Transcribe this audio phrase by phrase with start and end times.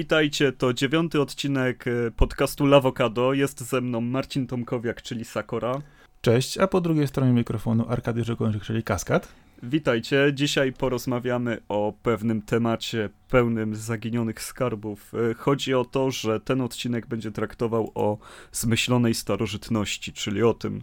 [0.00, 3.32] Witajcie, to dziewiąty odcinek e, podcastu Lawokado.
[3.32, 5.82] Jest ze mną Marcin Tomkowiak, czyli Sakora.
[6.20, 9.32] Cześć, a po drugiej stronie mikrofonu Arkady Żegończyk, czyli Kaskad.
[9.62, 15.12] Witajcie, dzisiaj porozmawiamy o pewnym temacie pełnym zaginionych skarbów.
[15.30, 18.18] E, chodzi o to, że ten odcinek będzie traktował o
[18.52, 20.82] zmyślonej starożytności, czyli o tym,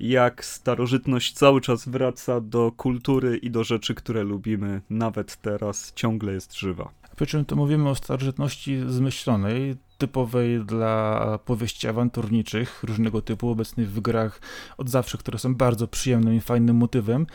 [0.00, 6.32] jak starożytność cały czas wraca do kultury i do rzeczy, które lubimy, nawet teraz ciągle
[6.32, 6.98] jest żywa.
[7.18, 14.00] Przy czym to mówimy o starożytności zmyślonej, typowej dla powieści awanturniczych różnego typu, obecnych w
[14.00, 14.40] grach
[14.76, 17.26] od zawsze, które są bardzo przyjemnym i fajnym motywem.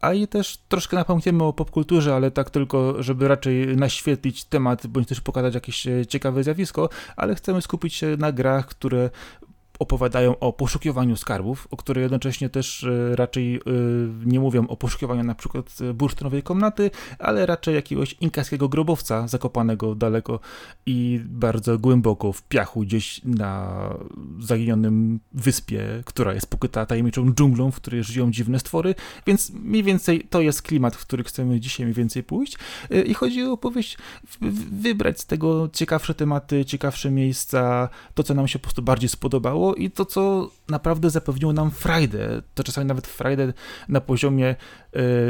[0.00, 5.08] A i też troszkę napomkniemy o popkulturze, ale tak tylko, żeby raczej naświetlić temat, bądź
[5.08, 9.10] też pokazać jakieś ciekawe zjawisko, ale chcemy skupić się na grach, które
[9.78, 13.60] opowiadają o poszukiwaniu skarbów, o które jednocześnie też e, raczej e,
[14.24, 19.94] nie mówią o poszukiwaniu na przykład e, bursztynowej komnaty, ale raczej jakiegoś inkaskiego grobowca zakopanego
[19.94, 20.40] daleko
[20.86, 23.74] i bardzo głęboko w piachu gdzieś na
[24.40, 28.94] zaginionym wyspie, która jest pokryta tajemniczą dżunglą, w której żyją dziwne stwory,
[29.26, 32.58] więc mniej więcej to jest klimat, w który chcemy dzisiaj mniej więcej pójść.
[33.06, 33.98] I chodzi o opowieść,
[34.72, 39.63] wybrać z tego ciekawsze tematy, ciekawsze miejsca, to co nam się po prostu bardziej spodobało,
[39.72, 42.42] i to, co naprawdę zapewniło nam frajdę.
[42.54, 43.52] To czasami nawet frajdę
[43.88, 44.56] na poziomie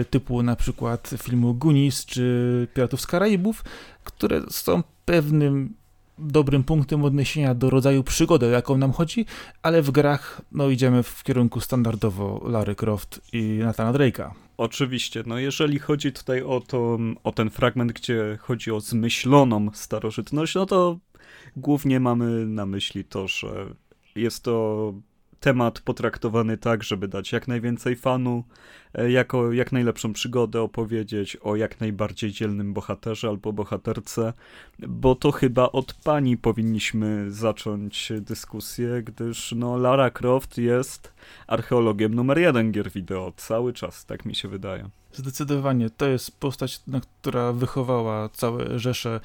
[0.00, 3.64] y, typu na przykład filmu Goonies czy Piratów z Karaibów,
[4.04, 5.74] które są pewnym
[6.18, 9.26] dobrym punktem odniesienia do rodzaju przygody, o jaką nam chodzi,
[9.62, 14.30] ale w grach no, idziemy w kierunku standardowo Larry Croft i Nathana Drake'a.
[14.56, 20.54] Oczywiście, no jeżeli chodzi tutaj o, to, o ten fragment, gdzie chodzi o zmyśloną starożytność,
[20.54, 20.98] no to
[21.56, 23.66] głównie mamy na myśli to, że
[24.14, 24.94] jest to
[25.40, 28.44] temat potraktowany tak, żeby dać jak najwięcej fanu,
[29.09, 34.32] jako jak najlepszą przygodę opowiedzieć o jak najbardziej dzielnym bohaterze albo bohaterce,
[34.78, 41.12] bo to chyba od pani powinniśmy zacząć dyskusję, gdyż no Lara Croft jest
[41.47, 44.91] archeologiem numer jeden gier wideo cały czas, tak mi się wydaje.
[45.16, 45.91] Zdecydowanie.
[45.91, 46.81] To jest postać,
[47.21, 49.21] która wychowała całe rzesze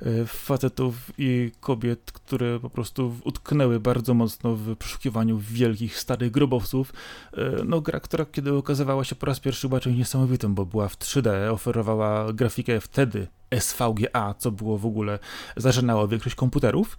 [0.00, 6.92] e, facetów i kobiet, które po prostu utknęły bardzo mocno w poszukiwaniu wielkich, starych grobowców.
[7.32, 10.88] E, no gra, która kiedy okazywała się po raz pierwszy była czymś niesamowitym, bo była
[10.88, 13.26] w 3D, oferowała grafikę wtedy
[13.58, 15.18] SVGA, co było w ogóle,
[15.56, 16.96] zażynało większość komputerów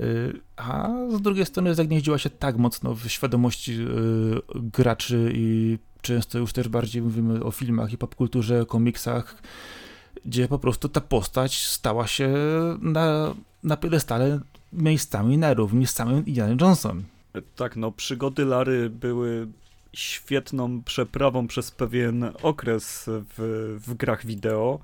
[0.00, 0.04] e,
[0.56, 3.78] a z drugiej strony zagnieździła się tak mocno w świadomości
[4.54, 9.42] graczy i często już też bardziej mówimy o filmach i popkulturze, komiksach,
[10.24, 12.34] gdzie po prostu ta postać stała się
[12.80, 14.40] na, na piedestale
[14.72, 17.02] miejscami na równi z samym Indiana Johnson.
[17.56, 19.48] Tak, no przygody Lary były
[19.92, 24.78] świetną przeprawą przez pewien okres w, w grach wideo,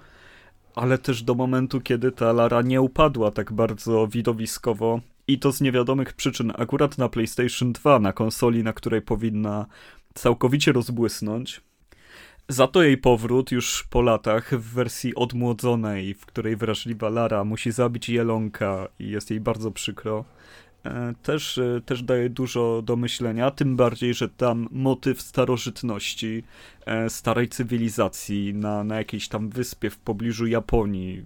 [0.74, 5.60] ale też do momentu, kiedy ta Lara nie upadła tak bardzo widowiskowo i to z
[5.60, 9.66] niewiadomych przyczyn, akurat na PlayStation 2, na konsoli, na której powinna
[10.14, 11.60] całkowicie rozbłysnąć.
[12.48, 17.72] Za to jej powrót już po latach w wersji odmłodzonej, w której wrażliwa Lara musi
[17.72, 20.24] zabić Jelonka i jest jej bardzo przykro,
[21.22, 26.44] też, e, też daje dużo do myślenia, tym bardziej, że tam motyw starożytności,
[26.86, 31.24] e, starej cywilizacji na, na jakiejś tam wyspie w pobliżu Japonii,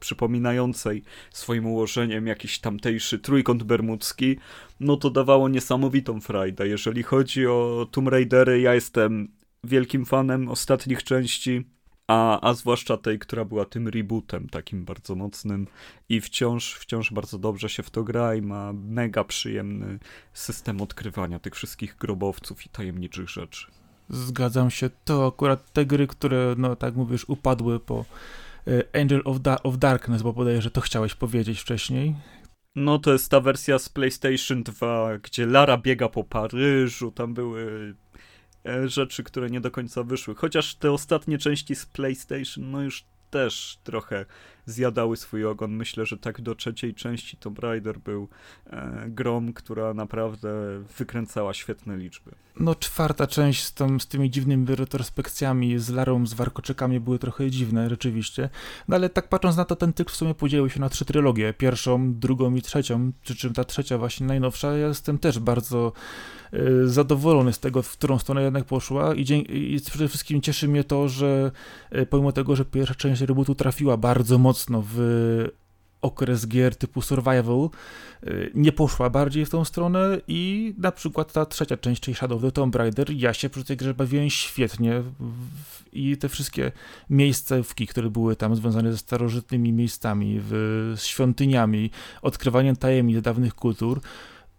[0.00, 4.36] przypominającej swoim ułożeniem jakiś tamtejszy trójkąt bermudzki,
[4.80, 6.68] no to dawało niesamowitą frajdę.
[6.68, 9.28] Jeżeli chodzi o Tomb Raidery, ja jestem
[9.64, 11.64] wielkim fanem ostatnich części,
[12.06, 15.66] a, a zwłaszcza tej, która była tym rebootem takim bardzo mocnym
[16.08, 19.98] i wciąż, wciąż bardzo dobrze się w to gra i ma mega przyjemny
[20.32, 23.66] system odkrywania tych wszystkich grobowców i tajemniczych rzeczy.
[24.08, 28.04] Zgadzam się, to akurat te gry, które, no tak mówisz, upadły po
[28.66, 32.14] e, Angel of, da of Darkness, bo podaję, że to chciałeś powiedzieć wcześniej.
[32.76, 37.94] No to jest ta wersja z PlayStation 2, gdzie Lara biega po Paryżu, tam były
[38.86, 40.34] rzeczy, które nie do końca wyszły.
[40.34, 44.26] Chociaż te ostatnie części z PlayStation, no już też trochę
[44.66, 45.72] zjadały swój ogon.
[45.72, 48.28] Myślę, że tak do trzeciej części Tomb Raider był
[48.66, 50.50] e, grom, która naprawdę
[50.98, 52.30] wykręcała świetne liczby.
[52.60, 57.50] No czwarta część z, tą, z tymi dziwnymi retrospekcjami, z Larą, z warkoczekami były trochę
[57.50, 58.48] dziwne rzeczywiście.
[58.88, 61.54] No ale tak patrząc na to, ten cykl w sumie podzielił się na trzy trylogie.
[61.54, 65.92] Pierwszą, drugą i trzecią, przy czym ta trzecia właśnie najnowsza, ja jestem też bardzo
[66.54, 70.84] y, zadowolony z tego, w którą stronę jednak poszła i, i przede wszystkim cieszy mnie
[70.84, 71.50] to, że
[71.94, 74.51] y, pomimo tego, że pierwsza część rebootu trafiła bardzo mocno
[74.92, 75.48] w
[76.02, 77.70] okres gier typu survival
[78.54, 82.42] nie poszła bardziej w tą stronę i na przykład ta trzecia część, czyli Shadow of
[82.42, 85.02] the Tomb Raider, ja się przy tej grze bawiłem świetnie
[85.92, 86.72] i te wszystkie
[87.10, 90.40] miejscówki, które były tam związane ze starożytnymi miejscami,
[90.94, 91.90] z świątyniami,
[92.22, 94.00] odkrywaniem tajemnic dawnych kultur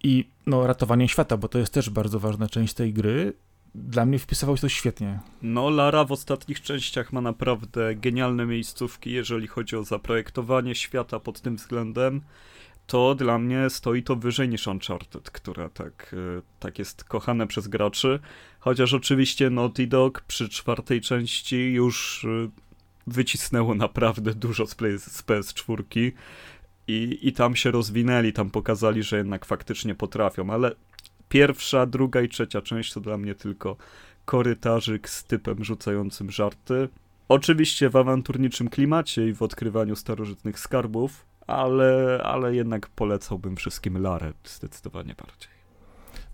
[0.03, 3.33] i no, ratowaniem świata, bo to jest też bardzo ważna część tej gry,
[3.75, 5.19] dla mnie wpisywał się to świetnie.
[5.41, 11.41] No, Lara w ostatnich częściach ma naprawdę genialne miejscówki, jeżeli chodzi o zaprojektowanie świata pod
[11.41, 12.21] tym względem.
[12.87, 17.67] To dla mnie stoi to wyżej niż Uncharted, które tak, e, tak jest kochane przez
[17.67, 18.19] graczy.
[18.59, 22.49] Chociaż oczywiście Naughty Dog przy czwartej części już e,
[23.07, 26.11] wycisnęło naprawdę dużo z, z PS4
[26.87, 30.75] i, i tam się rozwinęli, tam pokazali, że jednak faktycznie potrafią, ale
[31.33, 33.77] pierwsza, druga i trzecia część to dla mnie tylko
[34.25, 36.89] korytarzyk z typem rzucającym żarty.
[37.27, 44.33] Oczywiście w awanturniczym klimacie i w odkrywaniu starożytnych skarbów, ale, ale jednak polecałbym wszystkim Larę
[44.45, 45.49] zdecydowanie bardziej.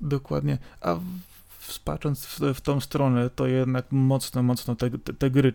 [0.02, 0.58] Dokładnie.
[0.82, 1.00] A
[1.78, 5.54] patrząc w, w, tą stronę, to jednak mocno, mocno te, te, te gry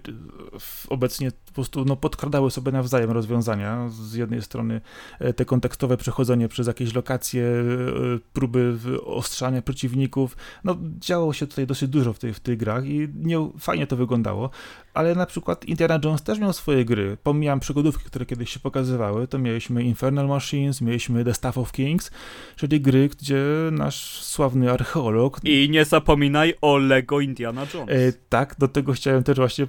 [0.88, 3.88] obecnie po prostu no, podkradały sobie nawzajem rozwiązania.
[3.88, 4.80] Z jednej strony
[5.18, 7.64] e, te kontekstowe przechodzenie przez jakieś lokacje, e,
[8.32, 10.36] próby ostrzania przeciwników.
[10.64, 13.96] No, działo się tutaj dosyć dużo w, tej, w tych grach i nie, fajnie to
[13.96, 14.50] wyglądało,
[14.94, 17.16] ale na przykład Indiana Jones też miał swoje gry.
[17.22, 22.10] Pomijam przygodówki, które kiedyś się pokazywały, to mieliśmy Infernal Machines, mieliśmy The Staff of Kings,
[22.56, 25.40] czyli gry, gdzie nasz sławny archeolog...
[25.44, 27.90] I nie zapominaj o Lego Indiana Jones.
[27.90, 29.68] E, tak, do tego chciałem też właśnie e,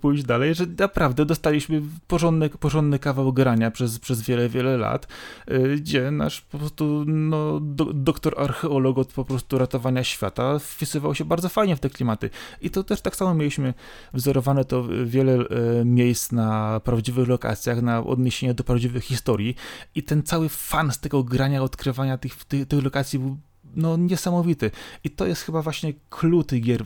[0.00, 5.06] pójść dalej, że naprawdę dostaliśmy porządny, porządny kawał grania przez, przez wiele, wiele lat,
[5.46, 11.14] e, gdzie nasz po prostu no, do, doktor archeolog od po prostu ratowania świata wpisywał
[11.14, 12.30] się bardzo fajnie w te klimaty.
[12.60, 13.74] I to też tak samo mieliśmy
[14.14, 19.54] wzorowane to wiele e, miejsc na prawdziwych lokacjach, na odniesienia do prawdziwych historii
[19.94, 23.36] i ten cały fan z tego grania, odkrywania tych, tych, tych lokacji był
[23.76, 24.70] no niesamowity.
[25.04, 26.84] I to jest chyba właśnie clue tych gier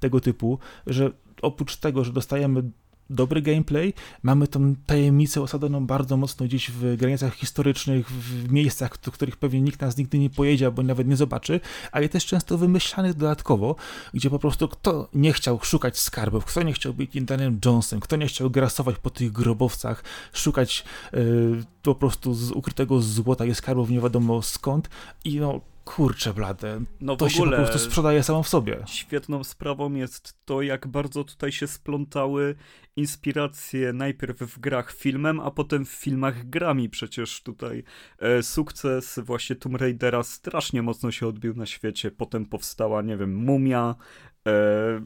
[0.00, 1.10] tego typu, że
[1.42, 2.62] oprócz tego, że dostajemy
[3.10, 9.10] dobry gameplay, mamy tą tajemnicę osadzoną bardzo mocno gdzieś w granicach historycznych, w miejscach, do
[9.10, 11.60] których pewnie nikt nas nigdy nie pojedzie albo nawet nie zobaczy,
[11.92, 13.76] ale też często wymyślanych dodatkowo,
[14.14, 18.16] gdzie po prostu kto nie chciał szukać skarbów, kto nie chciał być Indianem Jonesem, kto
[18.16, 23.90] nie chciał grasować po tych grobowcach, szukać yy, po prostu z ukrytego złota i skarbów
[23.90, 24.90] nie wiadomo skąd.
[25.24, 28.82] I no kurczę blade, no to się po prostu sprzedaje samo w sobie.
[28.86, 32.54] Świetną sprawą jest to, jak bardzo tutaj się splątały
[32.96, 36.88] inspiracje najpierw w grach filmem, a potem w filmach grami.
[36.88, 37.84] Przecież tutaj
[38.18, 42.10] e, sukces właśnie Tomb Raidera strasznie mocno się odbił na świecie.
[42.10, 43.94] Potem powstała, nie wiem, Mumia,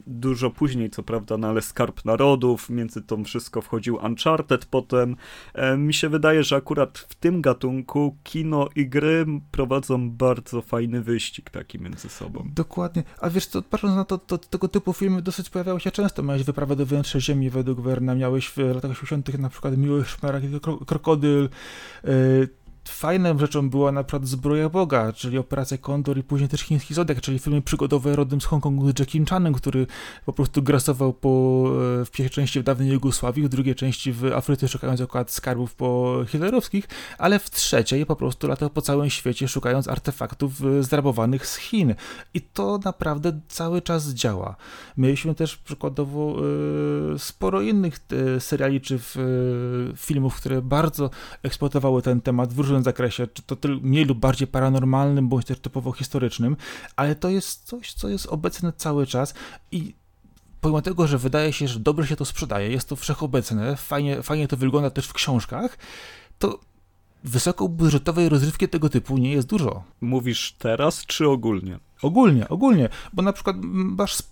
[0.07, 5.15] dużo później, co prawda, no ale Skarb Narodów, między to wszystko wchodził Uncharted potem.
[5.53, 11.01] E, mi się wydaje, że akurat w tym gatunku kino i gry prowadzą bardzo fajny
[11.01, 12.49] wyścig taki między sobą.
[12.55, 13.03] Dokładnie.
[13.21, 16.23] A wiesz co, patrząc na to, to tego typu filmy dosyć pojawiały się często.
[16.23, 20.43] Miałeś wyprawę do wnętrza ziemi według Werna, miałeś w latach 80 na przykład Miłość Szmerak,
[20.85, 21.49] Krokodyl,
[22.03, 22.49] yy,
[22.87, 27.21] fajną rzeczą była na przykład Zbroja Boga, czyli Operacja Kondor i później też Chiński Zodiak,
[27.21, 29.87] czyli filmy przygodowe rodem z Hongkongu z Jackiem Chanem, który
[30.25, 31.29] po prostu grasował po,
[32.01, 35.75] e, w pierwszej części w dawnej Jugosławii, w drugiej części w Afryce szukając akurat skarbów
[35.75, 36.87] po hitlerowskich,
[37.17, 41.95] ale w trzeciej po prostu latał po całym świecie szukając artefaktów e, zrabowanych z Chin.
[42.33, 44.55] I to naprawdę cały czas działa.
[44.97, 46.35] Mieliśmy też przykładowo
[47.15, 47.99] e, sporo innych
[48.39, 48.99] seriali czy
[49.95, 51.09] filmów, które bardzo
[51.43, 55.59] eksploatowały ten temat w różnych różnym zakresie, czy to mniej lub bardziej paranormalnym, bądź też
[55.59, 56.57] typowo historycznym,
[56.95, 59.33] ale to jest coś, co jest obecne cały czas
[59.71, 59.95] i
[60.61, 64.47] pomimo tego, że wydaje się, że dobrze się to sprzedaje, jest to wszechobecne, fajnie, fajnie
[64.47, 65.77] to wygląda też w książkach,
[66.39, 66.59] to
[67.23, 69.83] wysokobudżetowej rozrywki tego typu nie jest dużo.
[70.01, 71.79] Mówisz teraz czy ogólnie?
[72.01, 73.57] Ogólnie, ogólnie, bo na przykład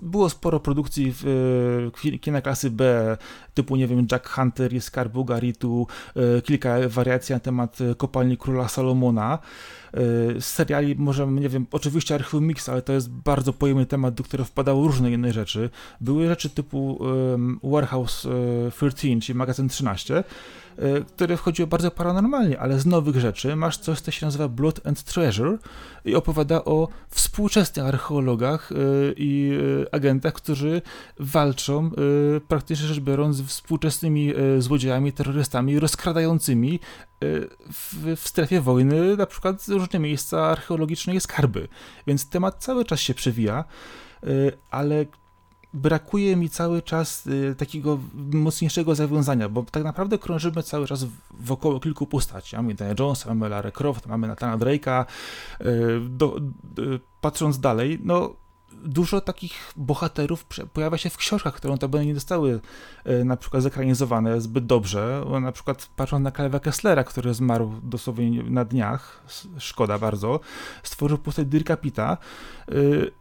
[0.01, 1.21] było sporo produkcji w,
[1.95, 3.17] w kina klasy B,
[3.53, 8.67] typu, nie wiem, Jack Hunter i Skarb Ugaritu, e, kilka wariacji na temat kopalni Króla
[8.67, 9.39] Salomona,
[9.93, 14.23] e, seriali, może, nie wiem, oczywiście Archiwum Mix, ale to jest bardzo pojemny temat, do
[14.23, 15.69] którego wpadały różne inne rzeczy.
[16.01, 16.99] Były rzeczy typu
[17.63, 18.27] Warehouse
[18.75, 20.23] 13, czyli magazyn 13,
[21.07, 25.03] które wchodziły bardzo paranormalnie, ale z nowych rzeczy masz coś, co się nazywa Blood and
[25.03, 25.57] Treasure
[26.05, 28.69] i opowiada o współczesnych archeologach
[29.17, 29.57] i
[29.91, 30.81] agentach, którzy
[31.19, 31.91] walczą
[32.47, 36.79] praktycznie rzecz biorąc z współczesnymi złodziejami, terrorystami rozkradającymi
[37.71, 41.67] w, w strefie wojny na przykład różne miejsca archeologiczne i skarby.
[42.07, 43.63] Więc temat cały czas się przewija,
[44.71, 45.05] ale
[45.75, 47.99] brakuje mi cały czas y, takiego
[48.33, 51.05] mocniejszego zawiązania, bo tak naprawdę krążymy cały czas
[51.39, 52.55] wokoło kilku postaci.
[52.55, 55.05] Mamy Dana Jonesa, mamy Lara Croft, mamy Nathana Drake'a.
[55.61, 55.65] Y,
[56.81, 58.44] y, patrząc dalej, no
[58.85, 62.59] dużo takich bohaterów pojawia się w książkach, które notabene nie zostały
[63.03, 65.25] e, na przykład zekranizowane zbyt dobrze.
[65.41, 69.23] Na przykład patrząc na Kalewa Kesslera, który zmarł dosłownie na dniach,
[69.57, 70.39] szkoda bardzo,
[70.83, 72.17] stworzył postać Dirka Pita
[72.67, 72.73] e,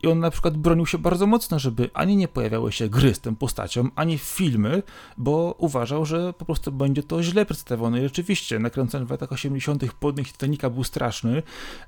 [0.03, 3.21] i on na przykład bronił się bardzo mocno, żeby ani nie pojawiały się gry z
[3.21, 4.83] tą postacią, ani filmy,
[5.17, 7.99] bo uważał, że po prostu będzie to źle przedstawione.
[7.99, 9.85] I rzeczywiście, nakręcony w latach 80.
[10.01, 11.43] podnik Titanica był straszny,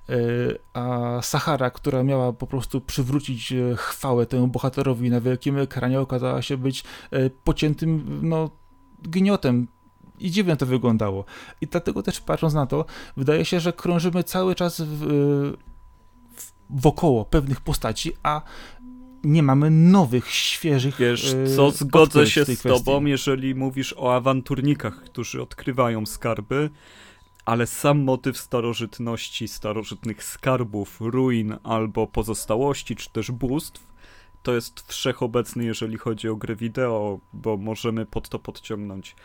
[0.08, 0.14] e,
[0.75, 6.56] a Sahara, która miała po prostu przywrócić chwałę temu bohaterowi na wielkim ekranie okazała się
[6.56, 8.50] być e, pociętym, no,
[9.02, 9.68] gniotem
[10.18, 11.25] i dziwnie to wyglądało.
[11.60, 12.84] I dlatego też patrząc na to,
[13.16, 15.06] wydaje się, że krążymy cały czas w,
[16.36, 18.42] w, wokoło pewnych postaci, a
[19.25, 20.96] nie mamy nowych, świeżych.
[20.96, 26.70] Wiesz, e, co zgodzę się z tobą, jeżeli mówisz o awanturnikach, którzy odkrywają skarby,
[27.46, 33.92] ale sam motyw starożytności, starożytnych skarbów, ruin albo pozostałości, czy też bóstw,
[34.42, 39.16] to jest wszechobecny, jeżeli chodzi o gry wideo, bo możemy pod to podciągnąć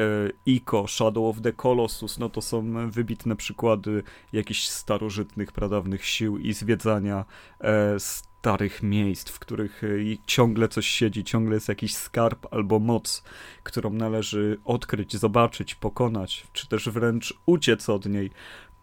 [0.00, 0.04] e,
[0.46, 6.52] Ico, Shadow of the Colossus, no to są wybitne przykłady jakichś starożytnych, pradawnych sił i
[6.52, 7.24] zwiedzania
[7.60, 8.00] e,
[8.40, 13.22] starych miejsc, w których y, ciągle coś siedzi, ciągle jest jakiś skarb albo moc,
[13.62, 18.30] którą należy odkryć, zobaczyć, pokonać, czy też wręcz uciec od niej.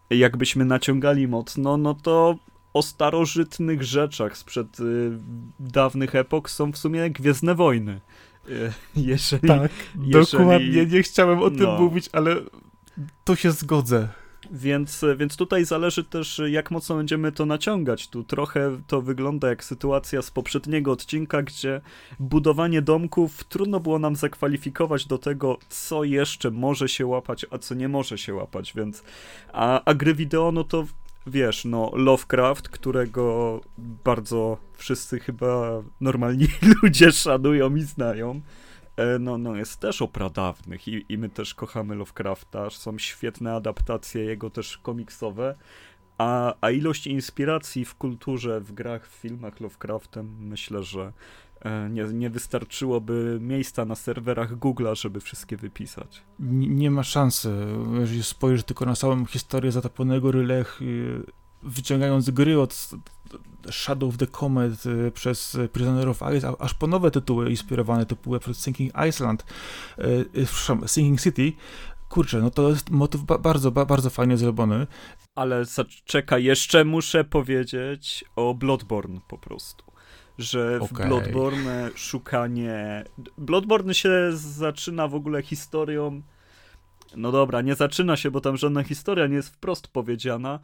[0.10, 2.36] Jakbyśmy naciągali moc, no, no to
[2.74, 5.12] o starożytnych rzeczach sprzed y,
[5.60, 8.02] dawnych epok są w sumie Gwiezdne Wojny.
[8.50, 9.72] Y, jeżeli, tak,
[10.02, 11.80] jeżeli, dokładnie, nie chciałem o tym no.
[11.80, 12.36] mówić, ale
[13.24, 14.08] to się zgodzę.
[14.52, 18.08] Więc, więc tutaj zależy też, jak mocno będziemy to naciągać.
[18.08, 21.82] Tu trochę to wygląda jak sytuacja z poprzedniego odcinka, gdzie
[22.20, 27.76] budowanie domków trudno było nam zakwalifikować do tego, co jeszcze może się łapać, a co
[27.76, 29.04] nie może się łapać, więc.
[29.54, 30.86] A, a gry wideo, no to
[31.28, 36.48] wiesz, no Lovecraft, którego bardzo wszyscy chyba normalni
[36.84, 38.42] ludzie szanują i znają.
[38.98, 43.54] E, no, no jest też o pradawnych i, i my też kochamy Lovecrafta, są świetne
[43.54, 45.56] adaptacje jego też komiksowe,
[46.18, 51.14] a, a ilość inspiracji w kulturze, w grach, w filmach Lovecraftem myślę, że
[51.62, 56.24] e, nie, nie wystarczyłoby miejsca na serwerach Google'a, żeby wszystkie wypisać.
[56.40, 57.54] Nie, nie ma szansy.
[58.00, 61.24] Jeżeli spojrzysz tylko na samą historię zatopionego Rylech, y,
[61.64, 62.90] wyciągając gry od
[63.72, 68.40] Shadow of the Comet y, przez Prisoner of Ice, aż po nowe tytuły inspirowane tytuły
[68.40, 69.46] przez Sinking Iceland,
[70.00, 71.54] y, Sinking City,
[72.10, 74.88] kurczę, no to jest motyw bardzo, bardzo fajnie zrobiony.
[75.36, 75.64] Ale
[76.06, 79.86] czekaj, jeszcze muszę powiedzieć o Bloodborne po prostu.
[80.38, 81.08] Że w okay.
[81.08, 83.04] Bloodborne szukanie.
[83.38, 86.22] Bloodborne się zaczyna w ogóle historią.
[87.16, 90.60] No dobra, nie zaczyna się, bo tam żadna historia nie jest wprost powiedziana,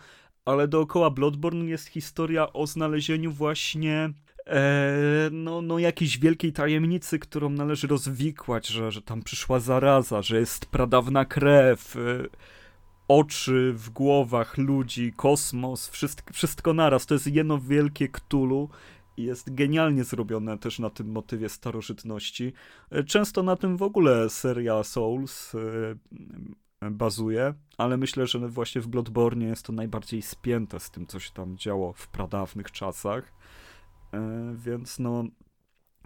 [0.45, 4.13] ale dookoła Bloodborne jest historia o znalezieniu właśnie
[4.47, 10.39] e, no, no jakiejś wielkiej tajemnicy, którą należy rozwikłać, że, że tam przyszła zaraza, że
[10.39, 11.99] jest pradawna krew, e,
[13.07, 17.05] oczy w głowach ludzi, kosmos, wszystko, wszystko naraz.
[17.05, 18.69] To jest jedno wielkie Cthulhu
[19.17, 22.53] i jest genialnie zrobione też na tym motywie starożytności.
[22.91, 25.59] E, często na tym w ogóle seria Souls e,
[26.91, 31.31] bazuje, ale myślę, że właśnie w Bloodborne jest to najbardziej spięte z tym, co się
[31.31, 33.33] tam działo w pradawnych czasach.
[34.13, 35.23] E, więc no,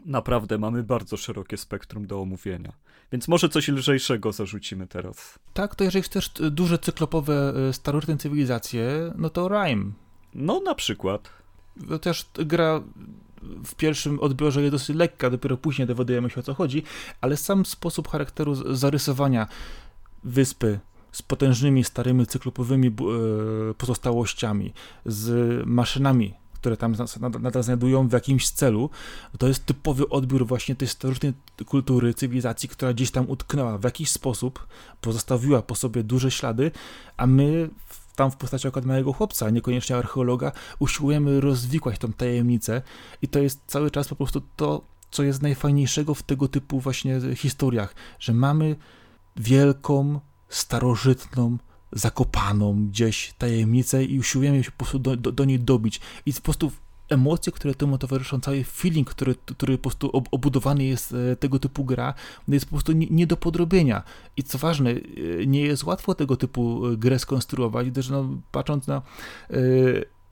[0.05, 2.73] naprawdę mamy bardzo szerokie spektrum do omówienia.
[3.11, 5.39] Więc może coś lżejszego zarzucimy teraz.
[5.53, 9.91] Tak, to jeżeli chcesz duże cyklopowe e, starożytne cywilizacje, no to Rime.
[10.33, 11.29] No na przykład.
[11.89, 12.81] To też gra
[13.65, 16.83] w pierwszym odbiorze jest dosyć lekka, dopiero później dowiadujemy się o co chodzi,
[17.21, 19.47] ale sam sposób charakteru zarysowania
[20.27, 20.79] wyspy
[21.11, 22.93] z potężnymi, starymi, cyklopowymi e,
[23.73, 24.73] pozostałościami,
[25.05, 26.95] z maszynami, które tam
[27.39, 28.89] nadal znajdują w jakimś celu,
[29.37, 31.33] to jest typowy odbiór właśnie tej starożytnej
[31.65, 33.77] kultury, cywilizacji, która gdzieś tam utknęła.
[33.77, 34.67] W jakiś sposób,
[35.01, 36.71] pozostawiła po sobie duże ślady,
[37.17, 37.69] a my
[38.15, 42.81] tam w postaci akurat małego chłopca, niekoniecznie archeologa, usiłujemy rozwikłać tą tajemnicę
[43.21, 44.81] i to jest cały czas po prostu to,
[45.11, 48.75] co jest najfajniejszego w tego typu właśnie historiach, że mamy
[49.37, 51.57] wielką, starożytną,
[51.91, 56.01] zakopaną gdzieś tajemnicę i usiłujemy się po prostu do, do, do niej dobić.
[56.25, 56.71] I po prostu
[57.09, 61.85] emocje, które temu towarzyszą, cały feeling, który, który po prostu obudowany jest e, tego typu
[61.85, 62.13] gra,
[62.47, 64.03] jest po prostu nie, do podrobienia.
[64.37, 68.87] I co ważne, e, nie jest łatwo tego typu e, grę skonstruować, gdyż no, patrząc
[68.87, 69.01] na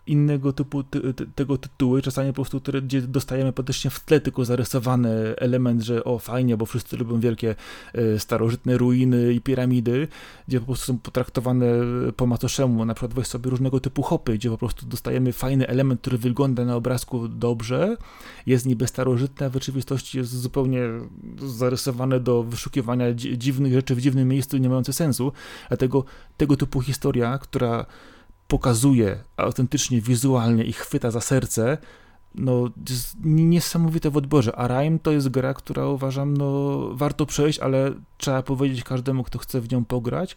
[0.08, 4.20] innego typu ty, ty, tego tytuły, czasami po prostu, które, gdzie dostajemy praktycznie w tle
[4.20, 7.56] tylko zarysowany element, że o fajnie, bo wszyscy lubią wielkie
[7.94, 10.08] e, starożytne ruiny i piramidy,
[10.48, 11.68] gdzie po prostu są potraktowane
[12.16, 16.02] po macoszemu, na przykład weź sobie różnego typu hopy, gdzie po prostu dostajemy fajny element,
[16.02, 17.98] który wygląda na obrazku dobrze,
[18.46, 20.80] jest niby starożytny, a w rzeczywistości jest zupełnie
[21.38, 25.32] zarysowane do wyszukiwania dziwnych rzeczy w dziwnym miejscu, nie mające sensu,
[25.68, 26.04] dlatego
[26.38, 27.86] tego typu historia, która
[28.56, 31.78] pokazuje autentycznie, wizualnie i chwyta za serce,
[32.36, 34.56] no jest niesamowite w odborze.
[34.56, 39.40] A Rime to jest gra, która uważam, no warto przejść, ale trzeba powiedzieć każdemu, kto
[39.40, 40.36] chce w nią pograć,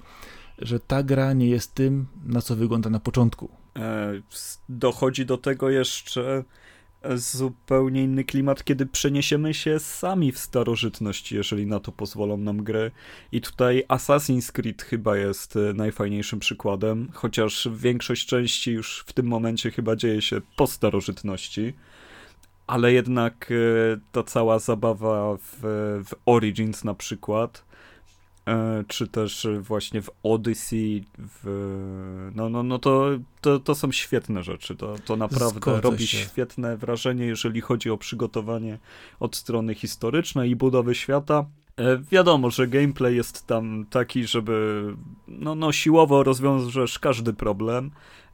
[0.59, 3.49] że ta gra nie jest tym, na co wygląda na początku.
[3.77, 4.13] E,
[4.69, 6.45] dochodzi do tego jeszcze
[7.15, 12.91] zupełnie inny klimat, kiedy przeniesiemy się sami w starożytność, jeżeli na to pozwolą nam gry.
[13.33, 19.27] I tutaj Assassin's Creed chyba jest e, najfajniejszym przykładem, chociaż większość części już w tym
[19.27, 21.75] momencie chyba dzieje się po starożytności.
[22.67, 23.55] Ale jednak e,
[24.13, 25.59] ta cała zabawa w,
[26.05, 27.68] w Origins na przykład
[28.89, 33.09] czy też właśnie w Odyssey, w, no, no, no to,
[33.41, 34.77] to, to są świetne rzeczy.
[34.77, 36.19] To, to naprawdę Zgodzę robi się.
[36.19, 38.79] świetne wrażenie, jeżeli chodzi o przygotowanie
[39.21, 41.47] od strony historycznej i budowy świata.
[41.77, 44.85] E, wiadomo, że gameplay jest tam taki, żeby
[45.29, 48.28] no, no siłowo rozwiążesz każdy problem, E,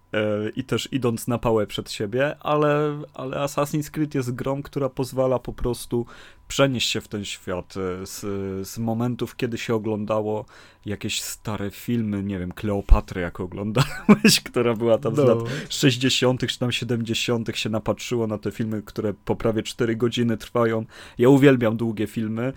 [0.57, 5.39] i też idąc na pałę przed siebie, ale, ale Assassin's Creed jest grą, która pozwala
[5.39, 6.07] po prostu
[6.49, 8.21] przenieść się w ten świat e, z,
[8.69, 10.45] z momentów, kiedy się oglądało
[10.87, 15.23] jakieś stare filmy, nie wiem, Kleopatry jak oglądałeś, która była tam no.
[15.23, 16.47] z lat 60.
[16.47, 17.49] czy tam 70.
[17.55, 20.85] się napatrzyło na te filmy, które po prawie 4 godziny trwają.
[21.19, 22.53] Ja uwielbiam długie filmy e,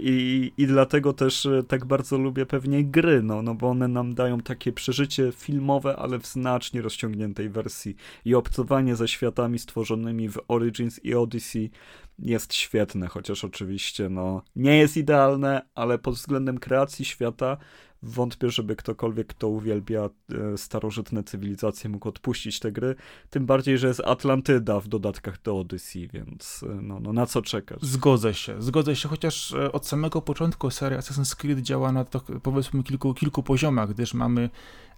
[0.00, 4.14] i, i dlatego też e, tak bardzo lubię pewnie gry, no, no bo one nam
[4.14, 7.96] dają takie przeżycie filmowe, ale w znacznie rozciągniętej wersji.
[8.24, 11.70] I obcowanie ze światami stworzonymi w Origins i Odyssey
[12.18, 17.56] jest świetne, chociaż oczywiście no, nie jest idealne, ale pod względem kreacji świata
[18.02, 20.10] wątpię, żeby ktokolwiek, kto uwielbia
[20.54, 22.94] e, starożytne cywilizacje mógł odpuścić te gry,
[23.30, 27.42] tym bardziej, że jest Atlantyda w dodatkach do Odyssey, więc e, no, no na co
[27.42, 27.82] czekasz?
[27.82, 32.20] Zgodzę się, zgodzę się, chociaż e, od samego początku seria Assassin's Creed działa na to,
[32.42, 34.50] powiedzmy kilku, kilku poziomach, gdyż mamy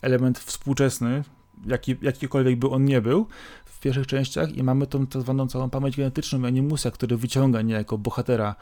[0.02, 1.24] element współczesny,
[1.66, 3.26] jaki, jakikolwiek by on nie był,
[3.64, 7.98] w pierwszych częściach i mamy tą tak zwaną całą pamięć genetyczną Animusa, który wyciąga niejako
[7.98, 8.54] bohatera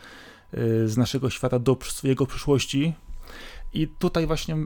[0.87, 2.95] z naszego świata do swojego przyszłości
[3.73, 4.57] i tutaj właśnie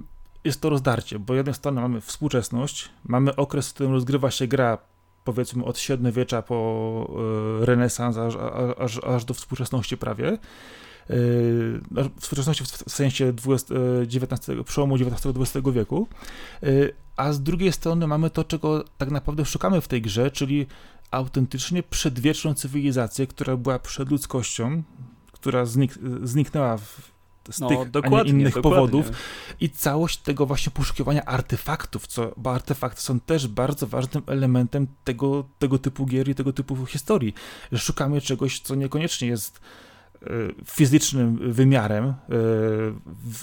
[0.44, 4.46] jest to rozdarcie, bo z jednej strony mamy współczesność, mamy okres, w którym rozgrywa się
[4.46, 4.78] gra
[5.24, 7.08] powiedzmy od średniowiecza po
[7.62, 8.34] y, renesans aż,
[8.78, 10.38] aż, aż do współczesności prawie,
[11.10, 13.32] Yy, no, współczesności w sensie
[14.02, 16.08] XIX, przełomu XIX-XX wieku,
[17.16, 20.66] a z drugiej strony mamy to, czego tak naprawdę szukamy w tej grze, czyli
[21.10, 24.82] autentycznie przedwieczną cywilizację, która była przed ludzkością,
[25.32, 27.12] która znik zniknęła w,
[27.50, 28.62] z no, tych, a nie innych dokładnie.
[28.62, 29.11] powodów
[29.61, 35.44] i całość tego właśnie poszukiwania artefaktów, co, bo artefakty są też bardzo ważnym elementem tego,
[35.59, 37.35] tego typu gier i tego typu historii.
[37.76, 39.61] Szukamy czegoś, co niekoniecznie jest
[40.64, 42.14] fizycznym wymiarem e,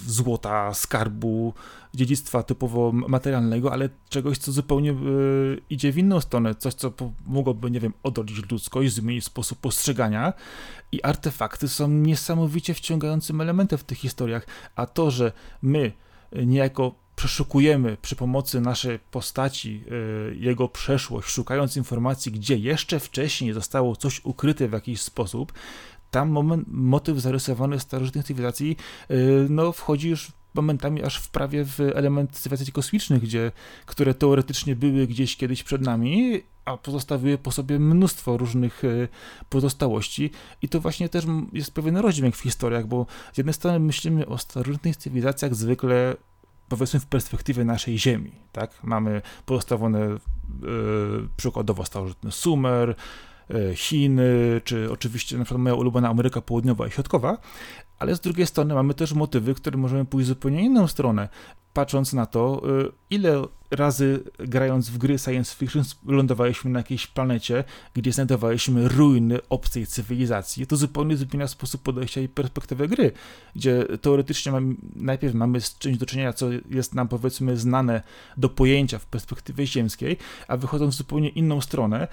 [0.07, 1.53] złota, skarbu,
[1.93, 4.95] dziedzictwa typowo materialnego, ale czegoś, co zupełnie e,
[5.69, 6.93] idzie w inną stronę, coś, co
[7.27, 10.33] mogłoby, nie wiem, odrodzić ludzkość, zmienić sposób postrzegania.
[10.91, 15.91] I artefakty są niesamowicie wciągającym elementem w tych historiach, a to, że my
[16.45, 19.83] niejako przeszukujemy przy pomocy naszej postaci
[20.31, 25.53] e, jego przeszłość, szukając informacji, gdzie jeszcze wcześniej zostało coś ukryte w jakiś sposób,
[26.11, 28.77] tam moment, motyw zarysowany starożytnych cywilizacji
[29.09, 33.51] yy, no, wchodzi już momentami aż w prawie w element cywilizacji kosmicznych, gdzie,
[33.85, 39.07] które teoretycznie były gdzieś kiedyś przed nami, a pozostawiły po sobie mnóstwo różnych yy,
[39.49, 44.27] pozostałości i to właśnie też jest pewien rozdźwięk w historiach, bo z jednej strony myślimy
[44.27, 46.15] o starożytnych cywilizacjach zwykle
[46.69, 48.71] powiedzmy w perspektywie naszej Ziemi, tak?
[48.83, 50.19] Mamy pozostawione yy,
[51.37, 52.95] przykładowo starożytny Sumer,
[53.75, 57.37] Chiny, czy oczywiście na przykład moja ulubiona Ameryka Południowa i Środkowa,
[57.99, 61.29] ale z drugiej strony mamy też motywy, które możemy pójść zupełnie inną stronę,
[61.73, 67.63] patrząc na to, y, ile razy grając w gry science fiction lądowaliśmy na jakiejś planecie,
[67.93, 73.11] gdzie znajdowaliśmy ruiny obcej cywilizacji, to zupełnie zmienia sposób podejścia i perspektywę gry,
[73.55, 78.01] gdzie teoretycznie mamy, najpierw mamy z czymś do czynienia, co jest nam powiedzmy znane
[78.37, 82.07] do pojęcia w perspektywie ziemskiej, a wychodząc w zupełnie inną stronę,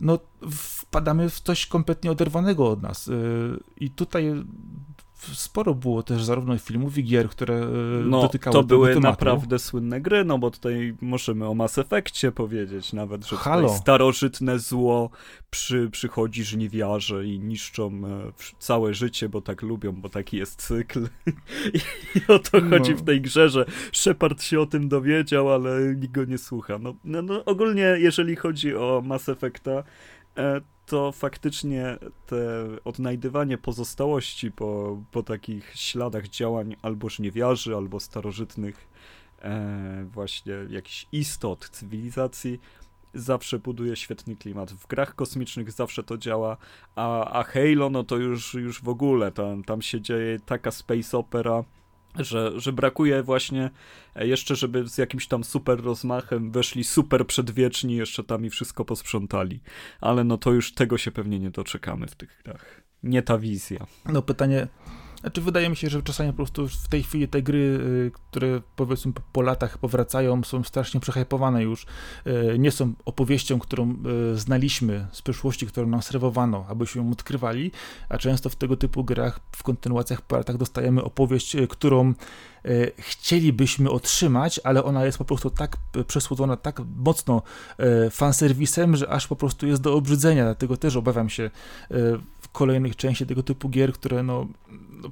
[0.00, 0.18] no
[0.50, 3.08] wpadamy w coś kompletnie oderwanego od nas.
[3.08, 4.44] Y, I tutaj
[5.32, 7.68] sporo było też zarówno filmów i gier, które e,
[8.04, 9.06] no, dotykały to były tematu.
[9.06, 13.62] naprawdę słynne gry, no bo tutaj możemy o Mass Effectie powiedzieć nawet, że Halo.
[13.62, 15.10] tutaj starożytne zło
[15.50, 21.08] przy, przychodzi żniwiarze i niszczą e, całe życie, bo tak lubią, bo taki jest cykl.
[21.74, 21.78] I,
[22.18, 22.96] i o to chodzi No.
[22.96, 26.78] w tej grze, że Shepard się o tym dowiedział, ale nikt go nie słucha.
[26.78, 29.82] No, no, no ogólnie, jeżeli chodzi o Mass Effecta,
[30.36, 30.60] e,
[30.92, 38.88] to faktycznie te odnajdywanie pozostałości po, po takich śladach działań albo żniewiarzy, albo starożytnych
[39.42, 42.60] e, właśnie jakichś istot cywilizacji
[43.14, 44.72] zawsze buduje świetny klimat.
[44.72, 46.56] W grach kosmicznych zawsze to działa,
[46.94, 51.18] a, a Halo no to już, już w ogóle, tam, tam się dzieje taka space
[51.18, 51.64] opera,
[52.18, 53.70] że, że brakuje właśnie
[54.14, 58.84] e, jeszcze, żeby z jakimś tam super rozmachem weszli super przedwieczni, jeszcze tam i wszystko
[58.84, 59.60] posprzątali.
[60.00, 62.82] Ale no to już tego się pewnie nie doczekamy w tych grach.
[63.02, 63.86] Nie ta wizja.
[64.06, 64.68] No pytanie,
[65.22, 68.60] znaczy wydaje mi się, że czasami po prostu w tej chwili te gry, y, które
[68.76, 71.86] powiedzmy po- latach powracają, są strasznie przehypowane już.
[72.26, 73.96] Y, Nie są opowieścią, którą
[74.34, 77.70] y, znaliśmy z przeszłości, którą nam serwowano, abyśmy ją odkrywali,
[78.08, 82.14] a często w tego typu grach, w kontynuacjach po latach dostajemy opowieść, którą
[82.98, 87.42] chcielibyśmy otrzymać, ale ona jest po prostu tak przesłodzona, tak mocno
[88.10, 91.50] fanserwisem, że aż po prostu jest do obrzydzenia, dlatego też obawiam się
[92.40, 94.46] w kolejnych części tego typu gier, które no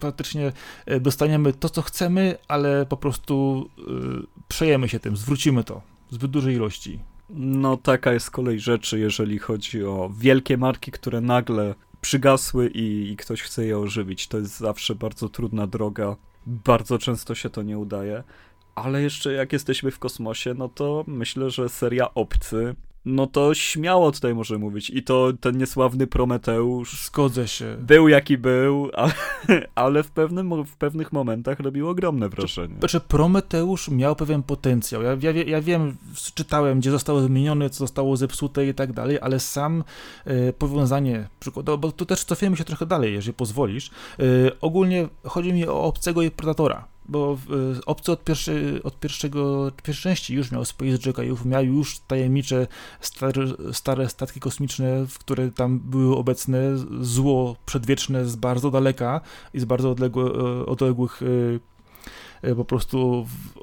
[0.00, 0.53] praktycznie
[0.87, 3.83] e, dostaniemy to, co chcemy, ale po prostu y,
[4.48, 6.98] przejemy się tym, zwrócimy to w zbyt dużej ilości.
[7.31, 13.16] No taka jest kolej rzeczy, jeżeli chodzi o wielkie marki, które nagle przygasły i, i
[13.16, 14.29] ktoś chce je ożywić.
[14.29, 16.16] To jest zawsze bardzo trudna droga.
[16.46, 18.22] Bardzo często się to nie udaje.
[18.74, 22.74] Ale jeszcze jak jesteśmy w kosmosie, no to myślę, że seria Obcy,
[23.11, 24.90] no to śmiało tutaj może mówić.
[24.90, 27.77] I to ten niesławny Prometeusz Zgodzę się.
[27.81, 29.12] był jaki był, ale,
[29.75, 32.75] ale w, pewnym, w pewnych momentach robił ogromne wrażenie.
[32.79, 35.03] Znaczy, Prometeusz miał pewien potencjał.
[35.03, 35.96] Ja, ja, ja wiem,
[36.35, 39.85] czytałem, gdzie zostało zmienione, co zostało zepsute i tak dalej, ale sam
[40.25, 43.90] e, powiązanie, przykładowo, bo tu też cofujemy się trochę dalej, jeżeli pozwolisz.
[44.18, 44.23] E,
[44.61, 46.89] ogólnie chodzi mi o obcego i Predatora.
[47.11, 47.38] Bo
[47.77, 52.66] e, obcy od, pierwszy, od pierwszego, pierwszej części już miał Space Jockeyów, miał już tajemnicze
[53.01, 56.59] stare, stare statki kosmiczne, w które tam były obecne,
[57.01, 59.20] zło przedwieczne z bardzo daleka
[59.55, 61.27] i z bardzo e, odległych e,
[62.57, 63.57] po prostu w,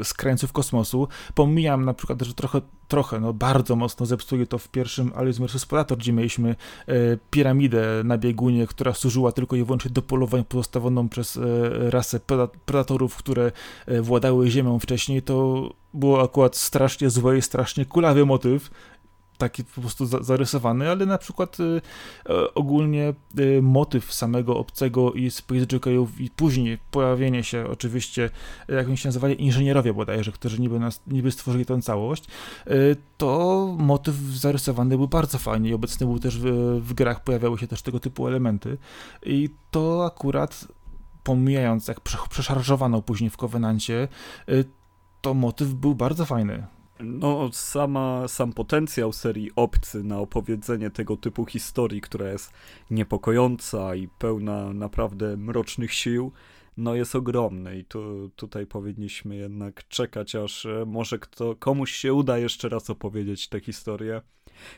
[0.00, 1.08] e, z krańców kosmosu.
[1.34, 5.66] Pomijam na przykład, że trochę, trochę, no bardzo mocno zepsuje to w pierwszym Alice vs.
[5.66, 6.94] Predator, gdzie mieliśmy e,
[7.30, 11.38] piramidę na biegunie, która służyła tylko i wyłącznie do polowań pozostawioną przez
[11.90, 13.52] rasę preda- predatorów, które
[14.00, 18.70] władały ziemią wcześniej, to było akurat strasznie złe i strasznie kulawy motyw,
[19.42, 21.80] taki po prostu za, zarysowany, ale na przykład y,
[22.28, 28.30] e, ogólnie y, motyw samego obcego i Space Jockeyów i później pojawienie się oczywiście,
[28.68, 32.24] jak oni się nazywali, inżynierowie bodajże, którzy niby, nas, niby stworzyli tę całość,
[32.66, 36.44] y, to motyw zarysowany był bardzo fajnie i obecny był też w,
[36.80, 38.78] w grach, pojawiały się też tego typu elementy
[39.26, 40.66] i to akurat
[41.24, 44.08] pomijając jak prze, przeszarżowano później w Covenancie,
[44.48, 44.64] y,
[45.20, 46.66] to motyw był bardzo fajny.
[47.00, 52.52] No, sama, sam potencjał serii Obcy na opowiedzenie tego typu historii, która jest
[52.90, 56.32] niepokojąca i pełna naprawdę mrocznych sił,
[56.76, 62.14] no jest ogromny i tu, tutaj powinniśmy jednak czekać, aż e, może kto, komuś się
[62.14, 64.22] uda jeszcze raz opowiedzieć tę historię.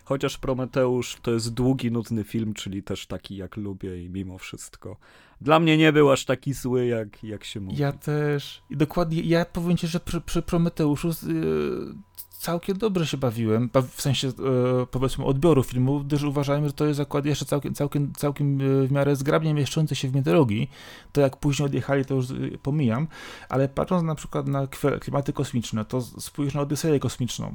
[0.05, 4.97] Chociaż Prometeusz to jest długi, nudny film, czyli też taki jak lubię i mimo wszystko.
[5.41, 7.77] Dla mnie nie był aż taki zły, jak, jak się mówi.
[7.77, 8.63] Ja też.
[8.71, 11.95] I dokładnie, ja powiem ci, że przy, przy Prometeuszu yy,
[12.31, 16.87] całkiem dobrze się bawiłem, ba- w sensie yy, powiedzmy odbioru filmu, gdyż uważałem, że to
[16.87, 20.71] jest akurat jeszcze całkiem, całkiem, całkiem yy, w miarę zgrabnie mieszczący się w mitologii.
[21.13, 23.09] To jak później odjechali, to już yy, pomijam,
[23.49, 24.67] ale patrząc na przykład na
[25.01, 27.55] klimaty kosmiczne, to spójrz na Odyseję kosmiczną.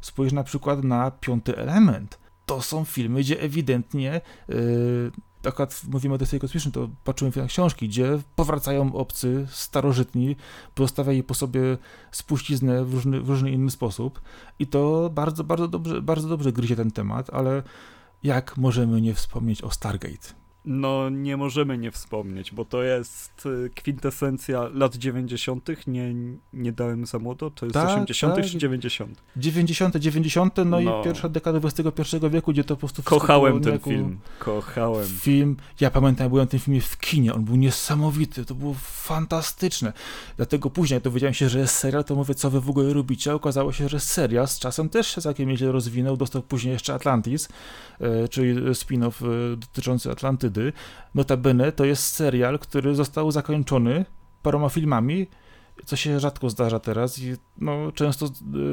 [0.00, 2.18] Spójrz na przykład na Piąty Element.
[2.46, 5.10] To są filmy, gdzie ewidentnie yy,
[5.44, 10.36] akurat mówimy o Odyssey Kosmicznej, to patrzymy na książki, gdzie powracają obcy, starożytni,
[10.74, 11.60] pozostawiali po sobie
[12.10, 14.20] spuściznę w różny, w różny inny sposób
[14.58, 17.62] i to bardzo, bardzo dobrze, bardzo dobrze gryzie ten temat, ale
[18.22, 20.39] jak możemy nie wspomnieć o Stargate?
[20.64, 25.68] No, nie możemy nie wspomnieć, bo to jest y, kwintesencja lat 90.
[25.86, 26.14] Nie,
[26.52, 28.34] nie dałem za młodo, to jest Tak, 80.
[28.36, 28.44] tak.
[28.44, 29.22] czy 90.
[29.36, 30.80] 90., 90., no, No.
[31.00, 34.18] i pierwsza dekada XXI wieku, gdzie to po prostu Kochałem ten niejako- film.
[34.38, 35.06] Kochałem.
[35.06, 39.92] Film, ja pamiętam, byłem na tym filmie w kinie, on był niesamowity, to było fantastyczne.
[40.36, 43.34] Dlatego później, dowiedziałem się, że jest serial, to mówię, co wy w ogóle robicie?
[43.34, 47.48] Okazało się, że serial z czasem też się całkiem nieźle rozwinął, dostał później jeszcze Atlantis,
[48.00, 50.49] e, czyli spin-off e, dotyczący Atlantydy.
[50.50, 50.72] Atlantydy.
[51.14, 54.04] Notabene to jest serial, który został zakończony
[54.42, 55.26] paroma filmami,
[55.86, 58.30] co się rzadko zdarza teraz i no, często y,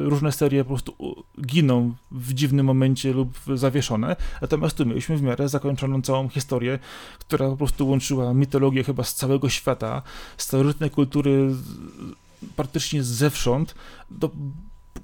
[0.09, 5.49] różne serie po prostu giną w dziwnym momencie lub zawieszone, natomiast tu mieliśmy w miarę
[5.49, 6.79] zakończoną całą historię,
[7.19, 10.01] która po prostu łączyła mitologię chyba z całego świata,
[10.37, 11.55] starożytne kultury
[12.55, 13.75] praktycznie zewsząd,
[14.11, 14.29] do,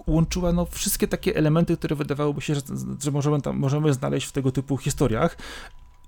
[0.08, 2.62] łączyła no, wszystkie takie elementy, które wydawałoby się, że,
[3.02, 5.38] że możemy, tam, możemy znaleźć w tego typu historiach,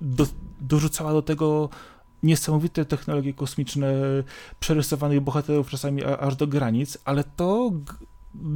[0.01, 0.27] do,
[0.61, 1.69] dorzucała do tego
[2.23, 3.93] niesamowite technologie kosmiczne,
[4.59, 7.71] przerysowanych bohaterów czasami aż do granic, ale to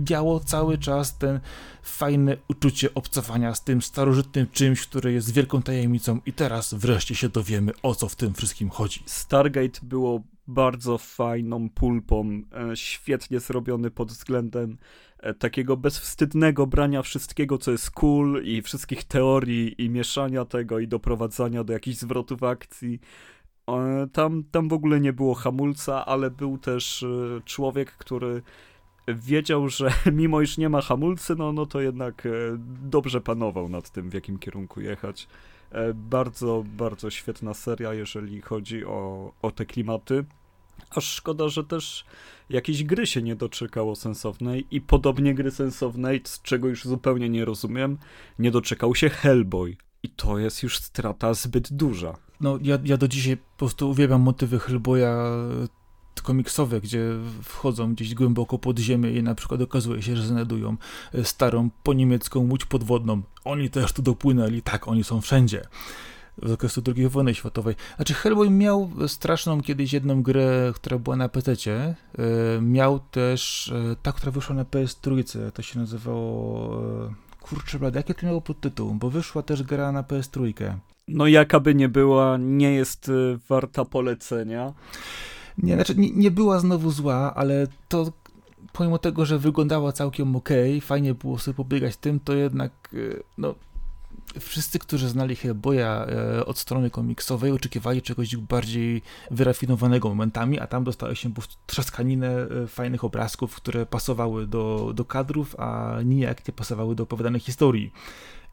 [0.10, 1.40] miało cały czas ten
[1.82, 7.30] fajne uczucie obcowania z tym starożytnym czymś, które jest wielką tajemnicą i teraz wreszcie się
[7.30, 9.04] dowiemy, o co w tym wszystkim chodzi.
[9.06, 14.78] Stargate było bardzo fajną pulpą, e, świetnie zrobiony pod względem
[15.40, 21.64] takiego bezwstydnego brania wszystkiego, co jest cool i wszystkich teorii i mieszania tego i doprowadzania
[21.64, 23.00] do jakichś zwrotów akcji.
[23.68, 27.06] E, tam, tam w ogóle nie było hamulca, ale był też
[27.46, 28.42] człowiek, który
[29.08, 32.28] wiedział, że mimo iż nie ma hamulcy, no, no to jednak
[32.84, 35.28] dobrze panował nad tym, w jakim kierunku jechać.
[35.96, 40.26] Bardzo, bardzo świetna seria, jeżeli chodzi o, o te klimaty.
[40.90, 42.06] Aż szkoda, że też
[42.50, 47.46] jakiejś gry się nie doczekało sensownej i podobnie gry sensownej, z czego już zupełnie nie
[47.46, 47.98] rozumiem,
[48.40, 49.78] nie doczekał się Hellboy.
[50.04, 52.18] I to jest już strata zbyt duża.
[52.42, 55.68] No, ja, ja do dzisiaj po prostu uwielbiam motywy Hellboya e,
[56.24, 57.12] komiksowe, gdzie
[57.44, 60.78] wchodzą gdzieś głęboko pod ziemię i na przykład okazuje się, że znajdują
[61.14, 63.22] e, starą po niemiecką łódź podwodną.
[63.44, 65.62] Oni też tu dopłynęli, tak, oni są wszędzie
[66.44, 67.76] z okresu II wojny światowej.
[67.96, 71.52] Znaczy Hellboy miał straszną kiedyś jedną grę, która była na PC.
[71.72, 71.96] E,
[72.62, 76.82] miał też e, ta, która wyszła na PS3, to się nazywało...
[77.08, 78.94] E, kurczę blady, jakie to miało podtytuł?
[78.94, 80.74] Bo wyszła też gra na PS3.
[81.08, 83.12] No jakaby nie była, nie jest
[83.50, 84.74] warta polecenia.
[85.58, 88.12] Nie, znaczy nie, nie była znowu zła, ale to
[88.74, 90.50] pomimo tego, że wyglądała całkiem ok,
[90.82, 92.72] fajnie było sobie pobiegać tym, to jednak
[93.38, 93.56] no,
[94.40, 100.84] wszyscy, którzy znali Hellboya e, od strony komiksowej, oczekiwali czegoś bardziej wyrafinowanego momentami, a tam
[100.84, 102.28] dostały się po trzaskaninę
[102.64, 107.94] e, fajnych obrazków, które pasowały do, do kadrów, a nijak nie pasowały do opowiadanej historii.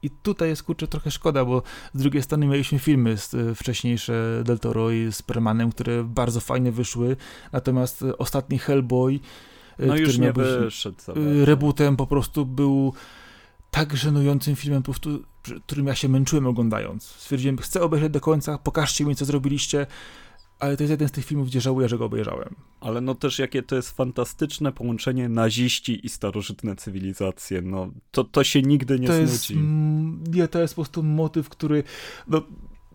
[0.01, 1.63] I tutaj jest kurczę trochę szkoda, bo
[1.93, 6.39] z drugiej strony mieliśmy filmy z, e, wcześniejsze Del Toro i z Permanem, które bardzo
[6.39, 7.17] fajnie wyszły,
[7.51, 9.19] natomiast ostatni Hellboy,
[9.79, 10.97] no który już nie wyszedł.
[11.45, 12.93] Rebootem po prostu był
[13.71, 15.23] tak żenującym filmem, po prostu,
[15.63, 17.03] którym ja się męczyłem oglądając.
[17.03, 19.87] Stwierdziłem, chcę obejrzeć do końca, pokażcie mi, co zrobiliście,
[20.59, 22.55] ale to jest jeden z tych filmów, gdzie żałuję, że go obejrzałem.
[22.79, 28.43] Ale no też jakie to jest fantastyczne połączenie naziści i starożytne cywilizacje, no to, to
[28.43, 29.13] się nigdy nie to.
[29.13, 29.51] Jest,
[30.29, 31.83] nie, to jest po prostu motyw, który,
[32.27, 32.41] no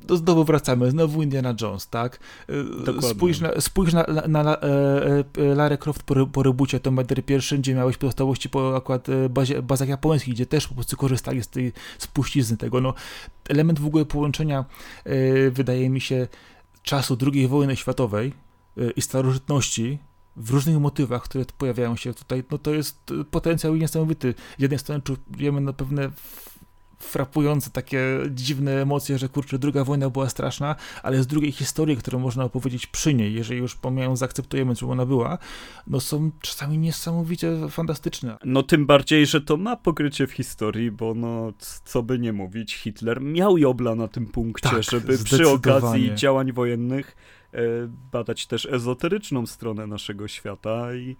[0.08, 2.18] znowu wracamy, znowu Indiana Jones, tak?
[2.48, 3.10] E, Dokładnie.
[3.10, 7.24] Spójrz na, spójrz na, na, na e, e, Lara Croft po, po rebucie Tomb Raider
[7.24, 11.48] pierwszym, gdzie miałeś pozostałości po akurat bazie, bazach japońskich, gdzie też po prostu korzystali z
[11.48, 12.94] tej spuścizny tego, no
[13.48, 14.64] element w ogóle połączenia
[15.50, 16.28] wydaje mi się
[16.82, 18.32] czasu II wojny światowej
[18.96, 19.98] i starożytności
[20.36, 24.34] w różnych motywach, które pojawiają się tutaj, no to jest potencjał niesamowity.
[24.58, 26.10] Z jednej strony czujemy na pewne
[27.02, 32.18] frapujące takie dziwne emocje, że kurczę, druga wojna była straszna, ale z drugiej historii, którą
[32.18, 35.38] można opowiedzieć przy niej, jeżeli już pomijając zaakceptujemy, czym ona była,
[35.86, 38.36] no są czasami niesamowicie fantastyczne.
[38.44, 41.52] No tym bardziej, że to ma pokrycie w historii, bo no
[41.84, 46.52] co by nie mówić, Hitler miał Jobla na tym punkcie, tak, żeby przy okazji działań
[46.52, 47.16] wojennych
[47.52, 47.58] e,
[48.12, 51.16] badać też ezoteryczną stronę naszego świata i,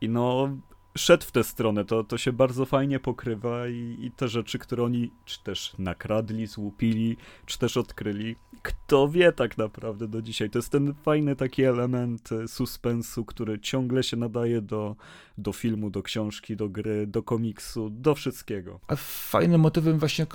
[0.00, 0.56] i no
[0.96, 4.82] szedł w tę stronę, to, to się bardzo fajnie pokrywa i, i te rzeczy, które
[4.82, 10.50] oni czy też nakradli, złupili, czy też odkryli, kto wie tak naprawdę do dzisiaj.
[10.50, 14.96] To jest ten fajny taki element e, suspensu, który ciągle się nadaje do,
[15.38, 18.80] do filmu, do książki, do gry, do komiksu, do wszystkiego.
[18.86, 20.26] A fajnym motywem właśnie,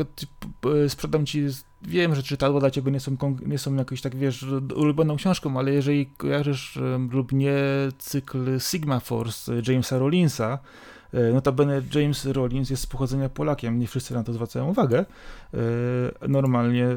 [0.87, 1.47] sprzedam ci,
[1.81, 5.71] wiem, że czytadła dla ciebie nie są, nie są jakoś tak, wiesz, ulubioną książką, ale
[5.71, 6.79] jeżeli kojarzysz
[7.11, 7.57] lub nie
[7.97, 10.59] cykl Sigma Force Jamesa Rollinsa,
[11.13, 14.99] E, notabene James Rollins jest z pochodzenia Polakiem, nie wszyscy na to zwracają uwagę.
[14.99, 15.57] E,
[16.27, 16.95] normalnie e,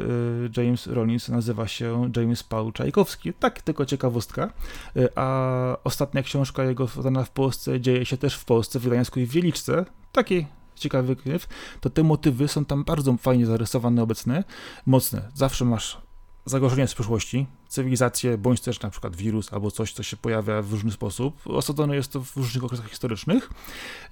[0.56, 4.52] James Rollins nazywa się James Paul Czajkowski, tak tylko ciekawostka.
[5.14, 9.26] A ostatnia książka jego wydana w Polsce dzieje się też w Polsce, w Gdańsku i
[9.26, 9.84] w Wieliczce.
[10.12, 10.46] Taki
[10.82, 11.48] ciekawy gniew,
[11.80, 14.44] to te motywy są tam bardzo fajnie zarysowane, obecne,
[14.86, 15.28] mocne.
[15.34, 16.02] Zawsze masz
[16.44, 20.72] zagrożenia z przyszłości, cywilizację, bądź też na przykład wirus albo coś, co się pojawia w
[20.72, 21.40] różny sposób.
[21.46, 23.50] Osadzone jest to w różnych okresach historycznych,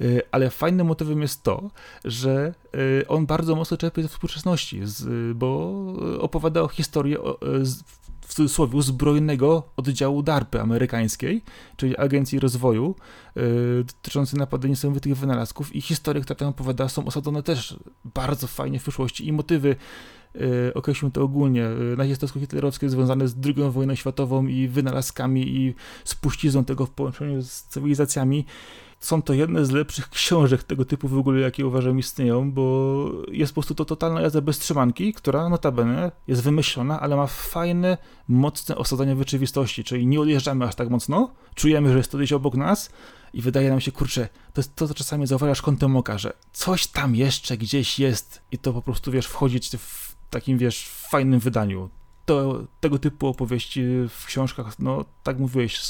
[0.01, 1.71] y, ale fajnym motywem jest to,
[2.05, 2.55] że
[3.01, 4.81] y, on bardzo mocno czerpie ze współczesności,
[5.35, 5.73] bo
[6.21, 7.17] opowiada o historii
[8.31, 11.43] w cudzysłowie zbrojnego oddziału DARPy amerykańskiej,
[11.77, 12.95] czyli Agencji Rozwoju,
[13.85, 18.83] dotyczącej napadu niesamowitych wynalazków i historie, które tam opowiada, są osadzone też bardzo fajnie w
[18.83, 19.77] przyszłości i motywy
[20.35, 25.75] E, określmy to ogólnie, e, nazistowsko hitlerowskie związane z II wojną światową i wynalazkami i
[26.05, 28.45] spuścizną tego w połączeniu z cywilizacjami.
[29.01, 33.53] Są to jedne z lepszych książek tego typu w ogóle, jakie uważam istnieją, bo jest
[33.53, 38.77] po prostu to totalna jazda bez trzymanki, która notabene jest wymyślona, ale ma fajne, mocne
[38.77, 42.55] osadzenie w rzeczywistości, czyli nie odjeżdżamy aż tak mocno, czujemy, że jest to gdzieś obok
[42.55, 42.91] nas,
[43.33, 46.87] i wydaje nam się, kurczę, to jest to, co czasami zauważasz kątem oka, że coś
[46.87, 51.91] tam jeszcze gdzieś jest i to po prostu, wiesz, wchodzić w takim, wiesz, fajnym wydaniu.
[52.25, 55.81] To, tego typu opowieści w książkach, no, tak mówiłeś,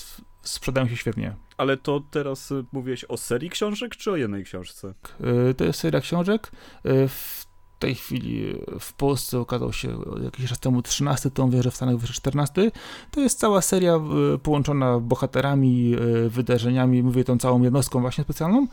[0.43, 1.37] sprzedają się świetnie.
[1.61, 4.95] Ale to teraz y, mówiłeś o serii książek, czy o jednej książce?
[5.51, 6.53] Y, to jest seria książek.
[6.87, 7.47] Y, w
[7.79, 12.17] tej chwili w Polsce okazał się jakiś czas temu 13 tom, wierzę w Stanach wyszedł
[12.17, 12.71] 14.
[13.11, 14.01] To jest cała seria
[14.43, 15.97] połączona bohaterami,
[16.29, 18.67] wydarzeniami, mówię tą całą jednostką właśnie specjalną.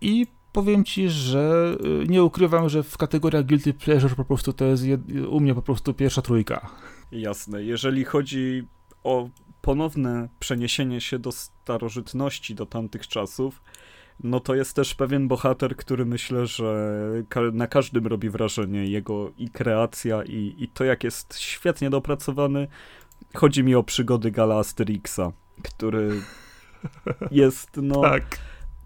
[0.00, 1.76] I powiem ci, że
[2.08, 4.84] nie ukrywam, że w kategoriach Guilty Pleasure po prostu to jest
[5.28, 6.70] u mnie po prostu pierwsza trójka.
[7.12, 7.62] Jasne.
[7.62, 8.66] Jeżeli chodzi
[9.04, 9.28] o
[9.62, 13.62] ponowne przeniesienie się do starożytności, do tamtych czasów,
[14.24, 16.98] no to jest też pewien bohater, który myślę, że
[17.52, 18.86] na każdym robi wrażenie.
[18.86, 22.68] Jego i kreacja, i, i to, jak jest świetnie dopracowany.
[23.34, 26.22] Chodzi mi o przygody Gala Asterixa, który
[27.30, 28.00] jest, no...
[28.10, 28.38] tak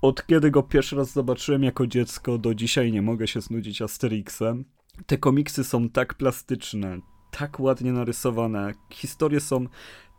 [0.03, 4.65] od kiedy go pierwszy raz zobaczyłem jako dziecko, do dzisiaj nie mogę się znudzić Asterixem.
[5.07, 6.99] Te komiksy są tak plastyczne,
[7.31, 9.67] tak ładnie narysowane, historie są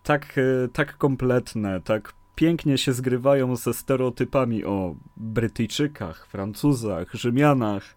[0.06, 7.96] tak, e, tak kompletne, tak pięknie się zgrywają ze stereotypami o Brytyjczykach, Francuzach, Rzymianach.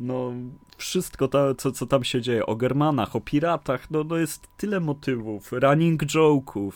[0.00, 0.32] No,
[0.76, 4.80] wszystko to, co, co tam się dzieje, o Germanach, o piratach, no, no jest tyle
[4.80, 6.72] motywów, running joke'ów.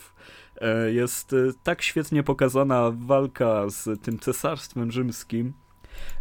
[0.61, 5.53] E, jest e, tak świetnie pokazana walka z tym cesarstwem rzymskim,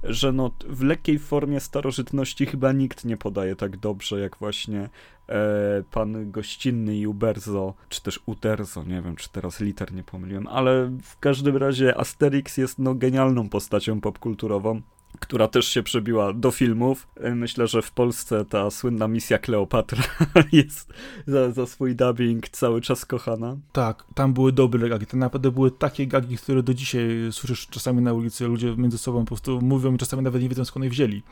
[0.02, 4.88] że no, w lekkiej formie starożytności chyba nikt nie podaje tak dobrze, jak właśnie
[5.28, 10.90] e, pan gościnny Uberzo, czy też Uterzo, nie wiem, czy teraz liter nie pomyliłem, ale
[11.02, 14.80] w każdym razie Asterix jest no genialną postacią popkulturową
[15.18, 17.08] która też się przebiła do filmów.
[17.34, 20.02] Myślę, że w Polsce ta słynna misja Kleopatra
[20.52, 20.92] jest
[21.26, 23.56] za, za swój dubbing cały czas kochana.
[23.72, 25.06] Tak, tam były dobre gagi.
[25.06, 28.46] To naprawdę były takie gagi, które do dzisiaj słyszysz czasami na ulicy.
[28.46, 31.22] Ludzie między sobą po prostu mówią i czasami nawet nie wiedzą skąd je wzięli.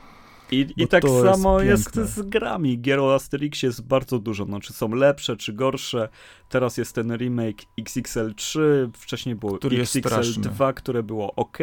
[0.50, 2.80] I, i tak samo jest, jest, z grami.
[2.80, 4.44] Gier o Asterixie jest bardzo dużo.
[4.44, 6.08] No, czy są lepsze, czy gorsze.
[6.48, 8.61] Teraz jest ten remake XXL3,
[8.92, 11.58] wcześniej było XXL2, które było ok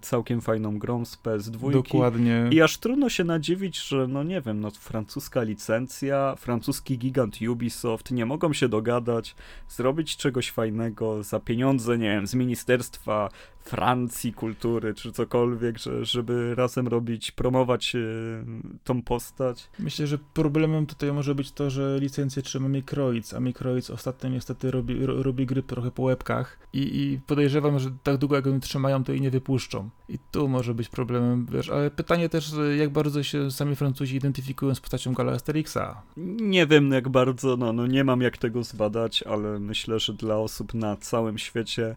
[0.00, 1.72] całkiem fajną grą z PS2.
[1.72, 2.48] Dokładnie.
[2.50, 8.10] I aż trudno się nadziwić, że no nie wiem, no francuska licencja, francuski gigant Ubisoft
[8.10, 9.34] nie mogą się dogadać,
[9.68, 13.28] zrobić czegoś fajnego za pieniądze, nie wiem, z Ministerstwa
[13.64, 18.00] Francji Kultury, czy cokolwiek, że, żeby razem robić, promować yy,
[18.84, 19.70] tą postać.
[19.78, 24.70] Myślę, że problemem tutaj może być to, że licencję trzyma Microids, a Microids ostatnio niestety
[24.70, 28.60] robi, ro, robi gry trochę po łebkach i, i podejrzewam, że tak długo jak oni
[28.60, 29.90] trzymają, to i nie wypuszczą.
[30.08, 34.74] I tu może być problemem, wiesz, ale pytanie też, jak bardzo się sami Francuzi identyfikują
[34.74, 36.02] z postacią Gala Asterixa.
[36.40, 40.36] Nie wiem jak bardzo, no, no nie mam jak tego zbadać, ale myślę, że dla
[40.36, 41.96] osób na całym świecie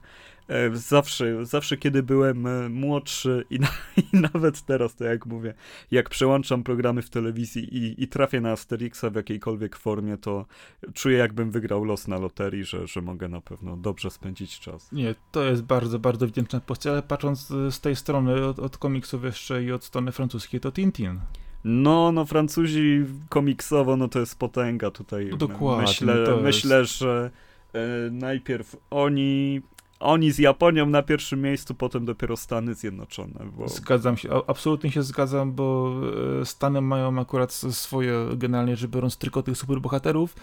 [0.73, 3.67] zawsze, zawsze kiedy byłem e, młodszy i, na,
[4.13, 5.53] i, nawet teraz, to jak mówię,
[5.91, 10.45] jak przełączam programy w telewizji i, i trafię na Asterixa w jakiejkolwiek formie, to
[10.93, 14.91] czuję jakbym wygrał los na loterii, że, że mogę na pewno dobrze spędzić czas.
[14.91, 19.23] Nie, to jest bardzo, bardzo wdzięczna postać, ale patrząc z tej strony, od, od komiksów
[19.23, 21.19] jeszcze i od strony francuskiej, to Tintin.
[21.63, 25.27] No, no Francuzi komiksowo, no to jest potęga tutaj.
[25.31, 25.85] No dokładnie.
[25.87, 27.31] Myślę, myślę że
[27.73, 27.79] e,
[28.11, 29.61] najpierw oni
[29.99, 33.45] oni z Japonią na pierwszym miejscu, potem dopiero Stany Zjednoczone.
[33.57, 33.67] Bo...
[33.67, 35.93] Zgadzam się, absolutnie się zgadzam, bo
[36.41, 40.35] e, Stany mają akurat swoje, generalnie rzecz biorąc, tylko tych superbohaterów.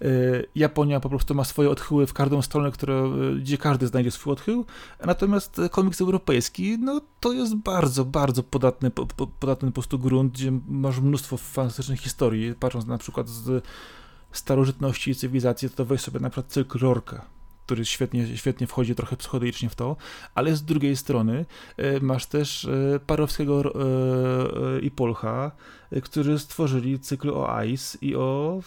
[0.00, 0.04] E,
[0.54, 4.64] Japonia po prostu ma swoje odchyły w każdą stronę, które, gdzie każdy znajdzie swój odchył,
[5.06, 8.90] natomiast komiks europejski, no to jest bardzo, bardzo podatny,
[9.40, 13.64] podatny po prostu grunt, gdzie masz mnóstwo fantastycznych historii, patrząc na przykład z
[14.32, 17.37] starożytności i cywilizacji, to weź sobie na przykład cykl Rorka
[17.68, 19.96] który świetnie, świetnie wchodzi trochę psychodelicznie w to,
[20.34, 21.46] ale z drugiej strony
[21.76, 25.52] e, masz też e, Parowskiego e, i Polcha,
[26.02, 28.60] którzy stworzyli cykl o Ice i o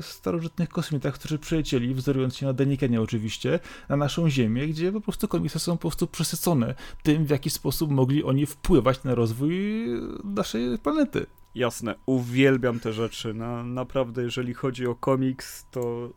[0.00, 5.28] starożytnych kosmitach, którzy przylecieli, wzorując się na Denikenie oczywiście, na naszą Ziemię, gdzie po prostu
[5.28, 9.86] komiksy są po prostu przesycone tym, w jaki sposób mogli oni wpływać na rozwój
[10.24, 11.26] naszej planety.
[11.54, 13.34] Jasne, uwielbiam te rzeczy.
[13.34, 16.10] Na, naprawdę, jeżeli chodzi o komiks, to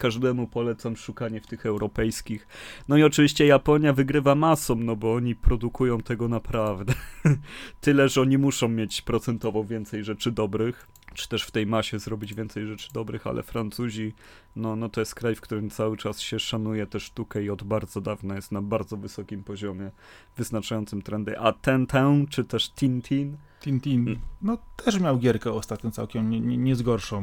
[0.00, 2.46] każdemu polecam szukanie w tych europejskich.
[2.88, 6.94] No i oczywiście Japonia wygrywa masą, no bo oni produkują tego naprawdę.
[7.80, 12.34] Tyle, że oni muszą mieć procentowo więcej rzeczy dobrych, czy też w tej masie zrobić
[12.34, 14.14] więcej rzeczy dobrych, ale Francuzi,
[14.56, 17.62] no, no to jest kraj, w którym cały czas się szanuje tę sztukę i od
[17.62, 19.90] bardzo dawna jest na bardzo wysokim poziomie,
[20.36, 21.38] wyznaczającym trendy.
[21.38, 24.20] A Tintin, czy też Tintin, Tintin, mm.
[24.42, 26.74] no też miał gierkę ostatnio całkiem nie, nie, nie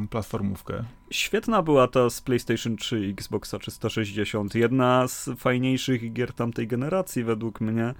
[0.09, 0.83] platformówkę.
[1.09, 4.55] Świetna była ta z PlayStation 3 i Xboxa 360.
[4.55, 7.93] Jedna z fajniejszych gier tamtej generacji według mnie.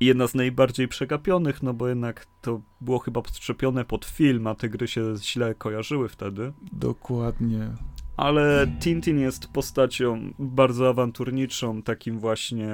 [0.00, 4.54] I jedna z najbardziej przegapionych, no bo jednak to było chyba podczepione pod film, a
[4.54, 6.52] te gry się źle kojarzyły wtedy.
[6.72, 7.70] Dokładnie.
[8.16, 12.68] Ale Tintin jest postacią bardzo awanturniczą, takim właśnie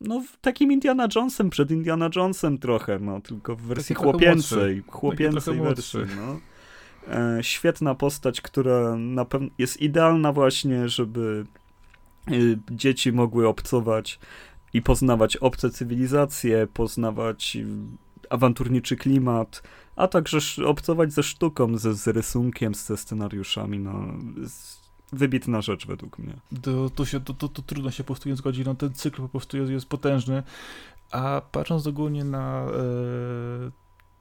[0.00, 5.60] no takim Indiana Jonesem przed Indiana Jonesem trochę, no tylko w wersji Taki chłopięcej, chłopięcej
[5.60, 6.40] wersji, no.
[7.14, 11.46] E, świetna postać, która na pewno jest idealna właśnie, żeby
[12.30, 14.18] y, dzieci mogły obcować
[14.72, 17.66] i poznawać obce cywilizacje, poznawać y,
[18.30, 19.62] awanturniczy klimat,
[19.96, 24.04] a także obcować ze sztuką, ze, z rysunkiem, ze scenariuszami, no
[25.12, 26.34] wybitna rzecz według mnie.
[26.62, 29.22] To, to, się, to, to, to trudno się po prostu nie zgodzić, no ten cykl
[29.22, 30.42] po prostu jest, jest potężny,
[31.10, 33.70] a patrząc ogólnie na e,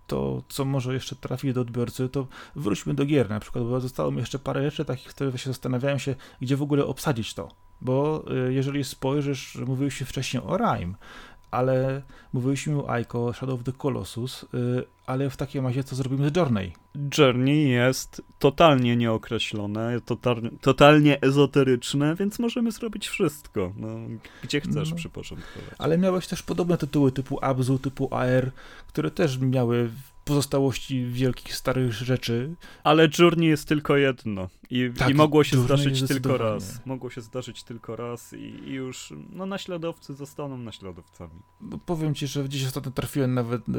[0.08, 4.12] to, co może jeszcze trafi do odbiorcy, to wróćmy do gier na przykład, bo zostało
[4.12, 7.52] mi jeszcze parę rzeczy takich, które się zastanawiają się, gdzie w ogóle obsadzić to.
[7.82, 10.94] Bo e, jeżeli spojrzysz, mówiłeś wcześniej o Rime,
[11.52, 12.02] ale
[12.34, 16.36] mówiliśmy o Aiko, Shadow of the Colossus, yy, ale w takim razie co zrobimy z
[16.36, 16.74] Journey?
[17.18, 23.88] Journey jest totalnie nieokreślone, totalnie, totalnie ezoteryczne, więc możemy zrobić wszystko, no,
[24.44, 25.76] gdzie chcesz no, przyporządkować.
[25.78, 28.52] Ale miałeś też podobne tytuły typu Abzu, typu AR,
[28.88, 29.90] które też miały
[30.28, 32.56] pozostałości wielkich, starych rzeczy.
[32.84, 36.86] Ale Journey jest tylko jedno i, tak, i mogło się zdarzyć tylko raz.
[36.86, 41.40] Mogło się zdarzyć tylko raz i, i, już, no naśladowcy zostaną naśladowcami.
[41.62, 43.74] No, powiem ci, że gdzieś ostatnio trafiłem nawet e,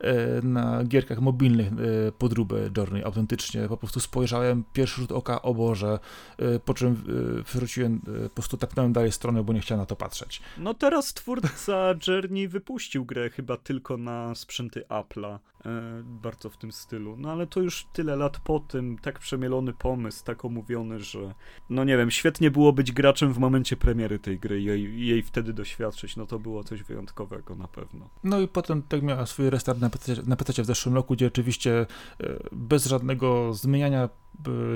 [0.00, 3.68] e, na gierkach mobilnych e, podróbę Journey, autentycznie.
[3.68, 5.98] Po prostu spojrzałem, pierwszy rzut oka, o Boże,
[6.38, 9.86] e, po czym e, wróciłem, e, po prostu tapnąłem dalej stronę, bo nie chciałem na
[9.86, 10.42] to patrzeć.
[10.58, 15.38] No teraz twórca Journey wypuścił grę chyba tylko na sprzęty Apple'a.
[15.70, 17.16] E, bardzo w tym stylu.
[17.18, 21.34] No ale to już tyle lat po tym, tak przemielony pomysł, tak omówiony, że
[21.70, 25.22] no nie wiem, świetnie było być graczem w momencie premiery tej gry i jej, jej
[25.22, 28.08] wtedy doświadczyć, no to było coś wyjątkowego na pewno.
[28.24, 31.26] No i potem tak miała swój restart na PC, na PC w zeszłym roku, gdzie
[31.26, 31.86] oczywiście
[32.20, 34.08] e, bez żadnego zmieniania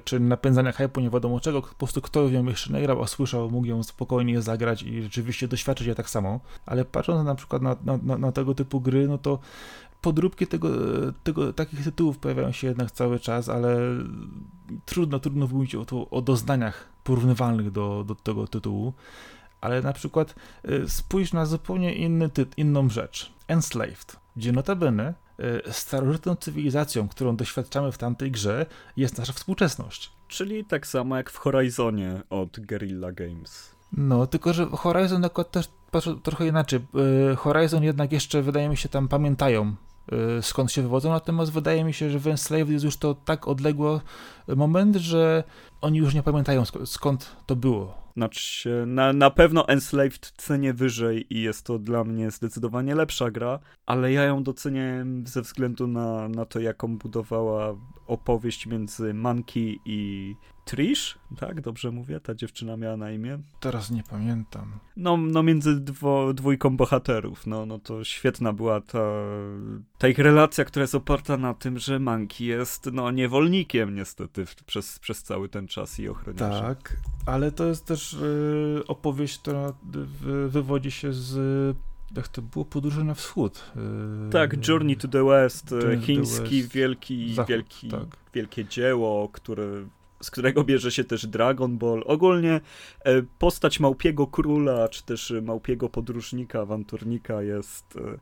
[0.05, 3.66] czy napędzania hypu, nie wiadomo czego, po prostu kto ją jeszcze nagrał, a słyszał, mógł
[3.66, 6.40] ją spokojnie zagrać i rzeczywiście doświadczyć je tak samo.
[6.66, 9.38] Ale patrząc na przykład na, na, na tego typu gry, no to
[10.05, 10.69] podróbki tego,
[11.23, 13.77] tego, takich tytułów pojawiają się jednak cały czas, ale
[14.85, 18.93] trudno, trudno mówić o, to, o doznaniach porównywalnych do, do tego tytułu.
[19.61, 20.35] Ale na przykład
[20.69, 23.33] y, spójrz na zupełnie inny tyt, inną rzecz.
[23.49, 25.15] Enslaved, gdzie notabene
[25.69, 30.13] y, starożytną cywilizacją, którą doświadczamy w tamtej grze, jest nasza współczesność.
[30.29, 33.75] Czyli tak samo jak w Horizonie od Guerrilla Games.
[33.93, 35.69] No, tylko że Horizon akurat też
[36.23, 36.81] trochę inaczej.
[37.33, 39.77] Y, Horizon jednak jeszcze, wydaje mi się, tam pamiętają
[40.41, 44.01] skąd się wywodzą, natomiast wydaje mi się, że w Enslaved jest już to tak odległy
[44.57, 45.45] moment, że
[45.81, 48.05] oni już nie pamiętają skąd to było.
[48.17, 53.59] Znaczy, na, na pewno Enslaved cenię wyżej i jest to dla mnie zdecydowanie lepsza gra,
[53.87, 57.75] ale ja ją docenię ze względu na, na to, jaką budowała
[58.07, 60.35] opowieść między Monkey i
[60.65, 61.61] Trish, tak?
[61.61, 62.21] Dobrze mówię?
[62.21, 63.39] Ta dziewczyna miała na imię?
[63.61, 64.73] Teraz nie pamiętam.
[64.97, 69.09] No, no między dwo, dwójką bohaterów, no, no to świetna była ta,
[69.99, 74.99] ta ich relacja, która jest oparta na tym, że Monkey jest, no, niewolnikiem niestety przez,
[74.99, 76.75] przez cały ten czas i ochroniarzem.
[76.75, 76.97] Tak,
[77.27, 79.73] ale to jest też y, opowieść, która
[80.49, 81.77] wywodzi się z
[82.17, 83.73] jak to było, podróże na wschód.
[84.29, 86.75] Y, tak, Journey to the West, Journey chiński, West.
[86.75, 88.17] wielki, Zachód, wielki, tak.
[88.35, 89.65] wielkie dzieło, które
[90.23, 92.03] z którego bierze się też Dragon Ball.
[92.07, 92.61] Ogólnie
[93.01, 98.19] e, postać Małpiego Króla, czy też Małpiego Podróżnika, awanturnika jest e,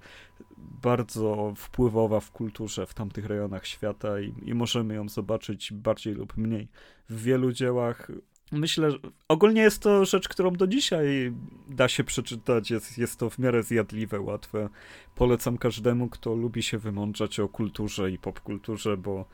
[0.82, 6.36] bardzo wpływowa w kulturze w tamtych rejonach świata i, i możemy ją zobaczyć bardziej lub
[6.36, 6.68] mniej
[7.09, 8.11] w wielu dziełach
[8.53, 11.32] myślę, że ogólnie jest to rzecz, którą do dzisiaj
[11.68, 12.70] da się przeczytać.
[12.70, 14.68] Jest, jest to w miarę zjadliwe, łatwe.
[15.14, 19.24] Polecam każdemu, kto lubi się wymądrzać o kulturze i popkulturze, bo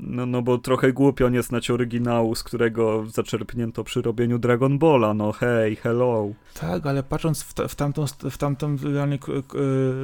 [0.00, 5.14] no, no bo trochę głupio nie znać oryginału, z którego zaczerpnięto przy robieniu Dragon Balla,
[5.14, 6.28] no hej, hello.
[6.60, 9.18] Tak, ale patrząc w, ta, w tamtą, w tamtą realnie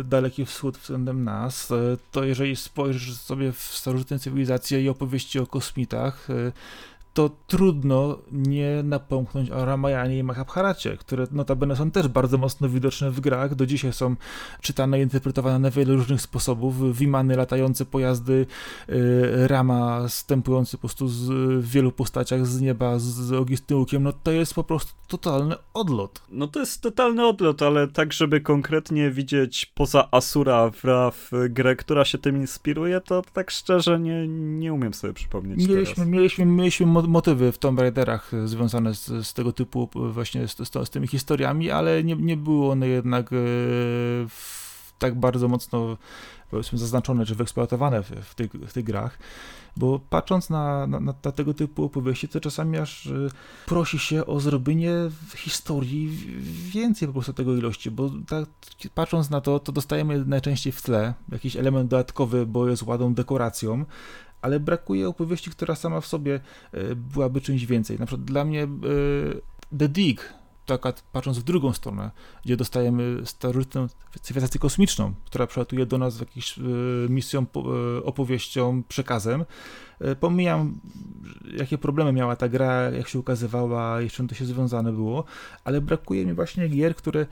[0.04, 5.46] daleki wschód względem nas, e, to jeżeli spojrzysz sobie w starożytne cywilizacje i opowieści o
[5.46, 6.52] kosmitach, e,
[7.14, 13.10] to trudno nie napomknąć o Ramayanie i Mahabharacie, które notabene są też bardzo mocno widoczne
[13.10, 13.54] w grach.
[13.54, 14.16] Do dzisiaj są
[14.60, 16.98] czytane i interpretowane na wiele różnych sposobów.
[16.98, 18.46] Wimany, latające pojazdy,
[18.88, 21.28] y, Rama stępujący po prostu z,
[21.64, 24.02] w wielu postaciach z nieba z ogistym łukiem.
[24.02, 26.22] No to jest po prostu totalny odlot.
[26.28, 31.76] No to jest totalny odlot, ale tak, żeby konkretnie widzieć poza Asura w, w grę,
[31.76, 36.08] która się tym inspiruje, to tak szczerze nie, nie umiem sobie przypomnieć Mieliśmy, teraz.
[36.08, 40.90] mieliśmy, mieliśmy motywy w Tomb Raiderach związane z, z tego typu właśnie z, z, z,
[40.90, 43.36] tymi historiami, ale nie, nie były one jednak e,
[44.98, 45.96] tak bardzo mocno
[46.72, 49.18] zaznaczone czy wyeksploatowane w, w, tych, w tych grach.
[49.76, 53.10] Bo patrząc na, na, na, tego typu opowieści, to czasami aż e,
[53.66, 54.92] prosi się o zrobienie
[55.36, 56.18] historii
[56.72, 58.44] więcej po prostu tego ilości, bo tak,
[58.94, 63.84] patrząc na to, to dostajemy najczęściej w tle jakiś element dodatkowy, bo jest ładną dekoracją,
[64.44, 66.40] ale brakuje opowieści, która sama w sobie
[66.72, 67.98] e, byłaby czymś więcej.
[67.98, 68.68] Na przykład dla mnie e,
[69.78, 70.34] The Dig,
[70.66, 72.10] taka patrząc w drugą stronę,
[72.44, 73.86] gdzie dostajemy starożytną
[74.20, 76.62] cywilizację kosmiczną, która przylatuje do nas jakąś e,
[77.08, 77.46] misją,
[78.04, 79.44] opowieścią, przekazem.
[80.20, 80.80] Pomijam,
[81.58, 85.24] jakie problemy miała ta gra, jak się ukazywała czym to się związane było,
[85.64, 87.26] ale brakuje mi właśnie gier, które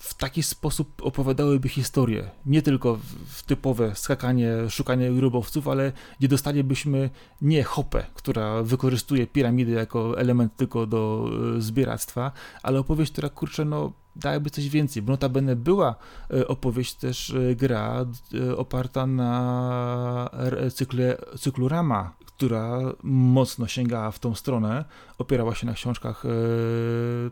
[0.00, 2.30] w taki sposób opowiadałyby historię.
[2.46, 7.10] Nie tylko w typowe skakanie, szukanie grubowców, ale gdzie dostalibyśmy
[7.42, 13.64] nie hopę, która wykorzystuje piramidy jako element tylko do e, zbieractwa, ale opowieść, która kurczę,
[13.64, 15.94] no dałaby coś więcej, bo notabene była
[16.30, 18.06] e, opowieść też gra
[18.56, 20.30] oparta na
[20.74, 24.84] cykle, cyklu Rama, która mocno sięgała w tą stronę,
[25.18, 26.22] opierała się na książkach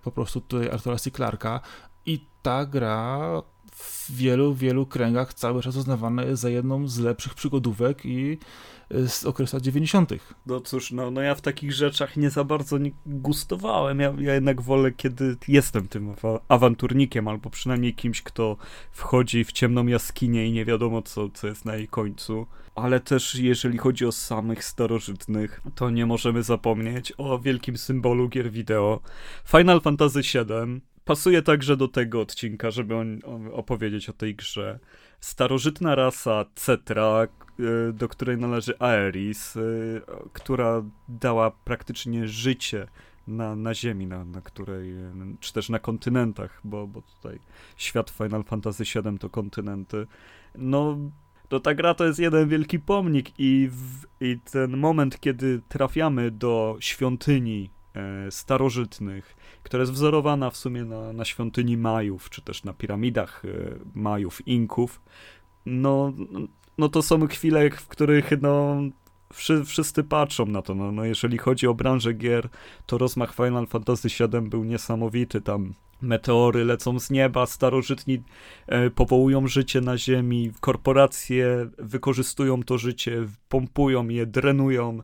[0.02, 1.10] po prostu tutaj Artura C.
[1.10, 1.60] Clarka,
[2.06, 3.42] i ta gra
[3.72, 8.38] w wielu, wielu kręgach cały czas uznawana jest za jedną z lepszych przygodówek i
[8.94, 10.12] y, z okresu lat 90.
[10.46, 14.00] No cóż, no, no ja w takich rzeczach nie za bardzo nie gustowałem.
[14.00, 16.14] Ja, ja jednak wolę, kiedy jestem tym
[16.48, 18.56] awanturnikiem, albo przynajmniej kimś, kto
[18.92, 22.46] wchodzi w ciemną jaskinię i nie wiadomo, co, co jest na jej końcu.
[22.82, 28.50] Ale też jeżeli chodzi o samych starożytnych, to nie możemy zapomnieć o wielkim symbolu gier
[28.50, 29.00] wideo.
[29.46, 34.78] Final Fantasy VII pasuje także do tego odcinka, żeby on, on opowiedzieć o tej grze.
[35.20, 37.26] Starożytna rasa Cetra,
[37.60, 40.02] y, do której należy Aeris, y,
[40.32, 42.86] która dała praktycznie życie
[43.26, 44.94] na, na Ziemi, na, na której,
[45.40, 47.38] czy też na kontynentach, bo, bo tutaj
[47.76, 50.06] świat Final Fantasy VII to kontynenty.
[50.54, 50.98] No,
[51.48, 56.30] to ta gra to jest jeden wielki pomnik i, w, i ten moment, kiedy trafiamy
[56.30, 62.64] do świątyni e, starożytnych, która jest wzorowana w sumie na, na świątyni Majów, czy też
[62.64, 63.48] na piramidach e,
[63.94, 65.00] Majów, Inków,
[65.66, 66.12] no,
[66.78, 68.76] no to są chwile, w których no,
[69.32, 70.74] wszy, wszyscy patrzą na to.
[70.74, 72.48] No, no, jeżeli chodzi o branżę gier,
[72.86, 75.40] to rozmach Final Fantasy VII był niesamowity.
[75.40, 78.22] Tam meteory lecą z nieba, starożytni
[78.66, 85.02] e, powołują życie na ziemi, korporacje wykorzystują to życie, pompują je, drenują.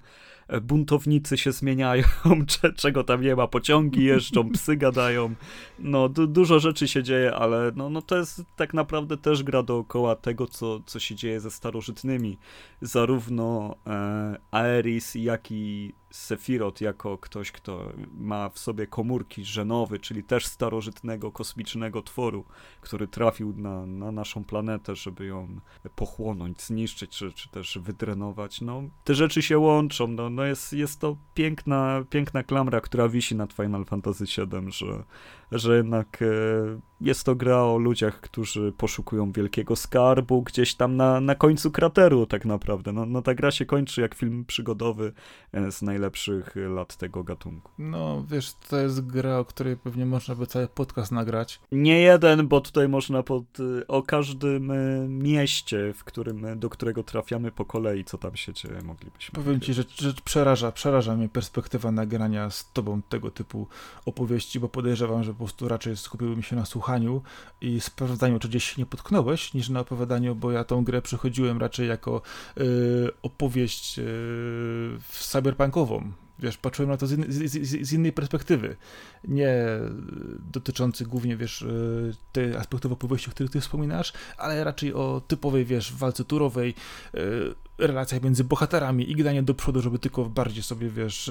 [0.48, 2.04] E, buntownicy się zmieniają,
[2.76, 5.34] czego tam nie ma, pociągi jeżdżą, psy gadają,
[5.78, 9.62] no du dużo rzeczy się dzieje, ale no, no to jest tak naprawdę też gra
[9.62, 12.38] dookoła tego, co, co się dzieje ze starożytnymi.
[12.80, 20.24] Zarówno e, Aeris, jak i Sephiroth jako ktoś, kto ma w sobie komórki żenowy, czyli
[20.24, 22.44] też starożytnego kosmicznego tworu,
[22.80, 25.60] który trafił na, na naszą planetę, żeby ją
[25.94, 28.60] pochłonąć, zniszczyć, czy, czy też wydrenować.
[28.60, 30.08] No, te rzeczy się łączą.
[30.08, 35.04] No, no jest, jest to piękna, piękna klamra, która wisi nad Final Fantasy VII, że,
[35.54, 36.26] że jednak e,
[37.00, 42.26] jest to gra o ludziach, którzy poszukują wielkiego skarbu gdzieś tam na, na końcu krateru
[42.26, 42.92] tak naprawdę.
[42.92, 45.12] No, no ta gra się kończy jak film przygodowy
[45.52, 47.70] e, z najlepszych lat tego gatunku.
[47.78, 51.60] No wiesz, to jest gra, o której pewnie można by cały podcast nagrać.
[51.72, 53.44] Nie jeden, bo tutaj można pod,
[53.80, 54.72] e, o każdym
[55.22, 59.74] mieście, w którym, do którego trafiamy po kolei, co tam się dzieje, moglibyśmy Powiem ci,
[59.74, 63.66] że, że przeraża, przeraża mnie perspektywa nagrania z tobą tego typu
[64.06, 67.22] opowieści, bo podejrzewam, że po prostu raczej skupiłbym się na słuchaniu
[67.60, 71.58] i sprawdzaniu, czy gdzieś się nie potknąłeś, niż na opowiadaniu, bo ja tą grę przechodziłem
[71.58, 72.22] raczej jako
[72.58, 76.12] y, opowieść y, cyberpunkową.
[76.38, 78.76] wiesz, patrzyłem na to z, in, z, z, innej perspektywy.
[79.24, 79.56] Nie
[80.52, 81.66] dotyczący głównie, wiesz, e,
[82.32, 86.74] tej aspektów opowieści, o których ty wspominasz, ale raczej o typowej, wiesz, walce turowej,
[87.14, 87.18] e,
[87.78, 91.30] relacjach między bohaterami i granie do przodu, żeby tylko bardziej sobie, wiesz,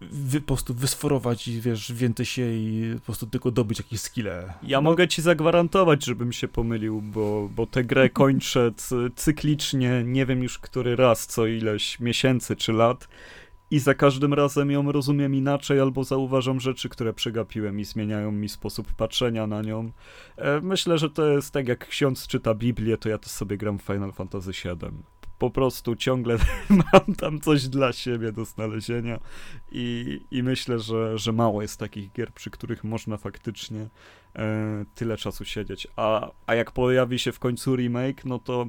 [0.00, 4.54] wy, po prostu wysforować i wiesz, więcej się i po prostu tylko dobyć jakieś skille.
[4.62, 4.90] Ja no.
[4.90, 8.72] mogę ci zagwarantować, żebym się pomylił, bo, bo tę grę kończę
[9.16, 13.08] cyklicznie, nie wiem już który raz, co ileś miesięcy czy lat
[13.70, 18.48] i za każdym razem ją rozumiem inaczej albo zauważam rzeczy, które przegapiłem i zmieniają mi
[18.48, 19.90] sposób patrzenia na nią.
[20.36, 23.78] E, myślę, że to jest tak jak ksiądz czyta Biblię, to ja też sobie gram
[23.78, 26.36] w Final Fantasy VII po prostu ciągle
[26.92, 29.20] mam tam coś dla siebie do znalezienia
[29.72, 33.88] i, i myślę, że, że mało jest takich gier, przy których można faktycznie
[34.36, 35.88] e, tyle czasu siedzieć.
[35.96, 38.66] A, a jak pojawi się w końcu remake, no to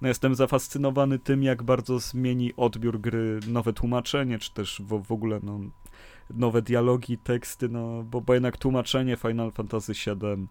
[0.00, 5.12] no jestem zafascynowany tym, jak bardzo zmieni odbiór gry nowe tłumaczenie, czy też w, w
[5.12, 5.60] ogóle no,
[6.30, 10.46] nowe dialogi, teksty, no bo, bo jednak tłumaczenie Final Fantasy VII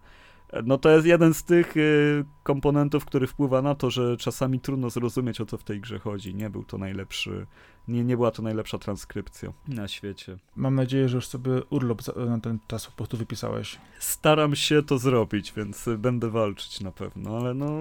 [0.64, 4.90] no to jest jeden z tych y, komponentów, który wpływa na to, że czasami trudno
[4.90, 6.34] zrozumieć, o co w tej grze chodzi.
[6.34, 7.46] Nie był to najlepszy,
[7.88, 10.38] nie, nie była to najlepsza transkrypcja na świecie.
[10.56, 13.78] Mam nadzieję, że już sobie urlop na ten czas po prostu wypisałeś.
[13.98, 17.80] Staram się to zrobić, więc będę walczyć na pewno, ale no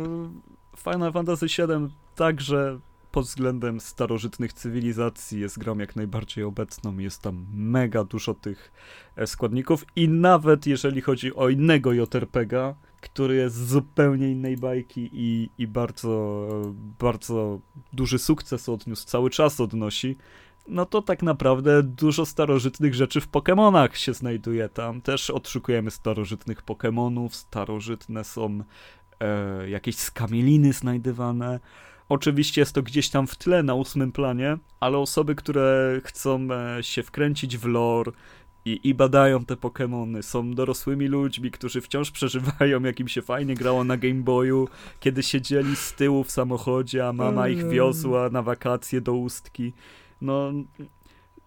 [0.78, 2.80] Final Fantasy VII także
[3.12, 6.98] pod względem starożytnych cywilizacji jest grą jak najbardziej obecną.
[6.98, 8.72] Jest tam mega dużo tych
[9.16, 15.50] e, składników i nawet jeżeli chodzi o innego JRPGa, który jest zupełnie innej bajki i,
[15.58, 16.48] i bardzo,
[17.00, 17.60] bardzo
[17.94, 20.18] duży sukces odniósł, cały czas odnosi,
[20.70, 25.02] no to tak naprawdę dużo starożytnych rzeczy w Pokémonach się znajduje tam.
[25.02, 28.64] Też odszukujemy starożytnych Pokémonów, starożytne są
[29.20, 31.60] e, jakieś skamieliny znajdywane.
[32.10, 36.84] Oczywiście jest to gdzieś tam w tle na ósmym planie, ale osoby, które chcą e,
[36.84, 38.12] się wkręcić w lore
[38.66, 43.56] i, i badają te Pokémony, są dorosłymi ludźmi, którzy wciąż przeżywają, jak im się fajnie
[43.56, 44.68] grało na Game Boyu,
[45.00, 49.74] kiedy siedzieli z tyłu w samochodzie, a mama ich wiozła na wakacje do Ustki.
[50.22, 50.52] No,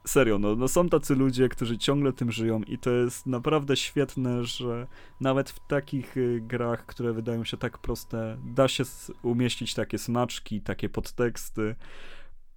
[0.07, 4.45] serio, no, no są tacy ludzie, którzy ciągle tym żyją i to jest naprawdę świetne,
[4.45, 4.87] że
[5.21, 8.85] nawet w takich y, grach, które wydają się tak proste, da się
[9.23, 11.75] umieścić takie smaczki, takie podteksty.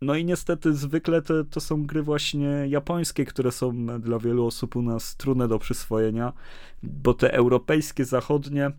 [0.02, 4.76] No i niestety zwykle to, to są gry właśnie japońskie, które są dla wielu osób
[4.76, 6.34] u nas trudne do przyswojenia,
[6.84, 8.72] bo te europejskie, zachodnie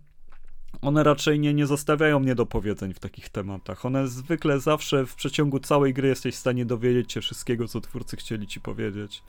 [0.82, 3.86] one raczej nie, nie zostawiają mnie do powiedzeń w takich tematach.
[3.86, 8.16] One zwykle zawsze w przeciągu całej gry jesteś w stanie dowiedzieć się wszystkiego, co twórcy
[8.16, 9.22] chcieli ci powiedzieć.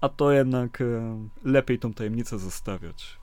[0.00, 3.19] A to jednak e, lepiej tą tajemnicę zostawiać.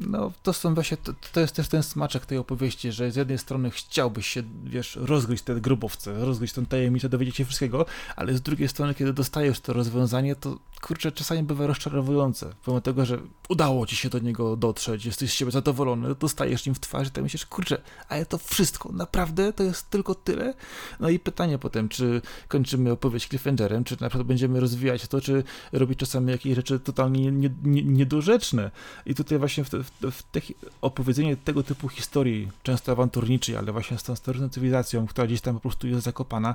[0.00, 3.38] No, to są właśnie, to, to, jest też ten smaczek tej opowieści, że z jednej
[3.38, 7.86] strony chciałbyś się, wiesz, rozgryźć te grubowce, rozgryźć tę tajemnicę, dowiedzieć się wszystkiego,
[8.16, 12.54] ale z drugiej strony, kiedy dostajesz to rozwiązanie, to kurczę, czasami bywa rozczarowujące.
[12.64, 13.18] Pomimo tego, że
[13.48, 17.10] udało ci się do niego dotrzeć, jesteś z siebie zadowolony, dostajesz nim w twarz i
[17.10, 19.52] tak myślisz, kurczę, ale to wszystko, naprawdę?
[19.52, 20.54] To jest tylko tyle?
[21.00, 25.44] No i pytanie potem, czy kończymy opowieść cliffhangerem, czy na przykład będziemy rozwijać to, czy
[25.72, 27.32] robić czasami jakieś rzeczy totalnie
[27.64, 28.70] niedorzeczne.
[29.06, 30.40] I tutaj właśnie w, w, w te,
[30.80, 35.54] opowiedzenie tego typu historii, często awanturniczej, ale właśnie z tą starożytną cywilizacją, która gdzieś tam
[35.54, 36.54] po prostu jest zakopana,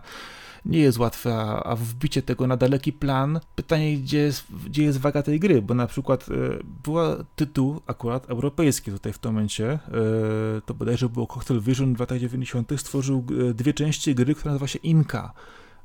[0.66, 4.98] nie jest łatwe, a, a wbicie tego na daleki plan, pytanie, gdzie jest, gdzie jest
[4.98, 6.34] waga tej gry, bo na przykład e,
[6.84, 9.80] była tytuł akurat europejski tutaj w tym momencie, e,
[10.66, 12.72] to bodajże było Cocktail Vision w latach 90.
[12.78, 15.34] stworzył e, dwie części gry, która nazywa się Inka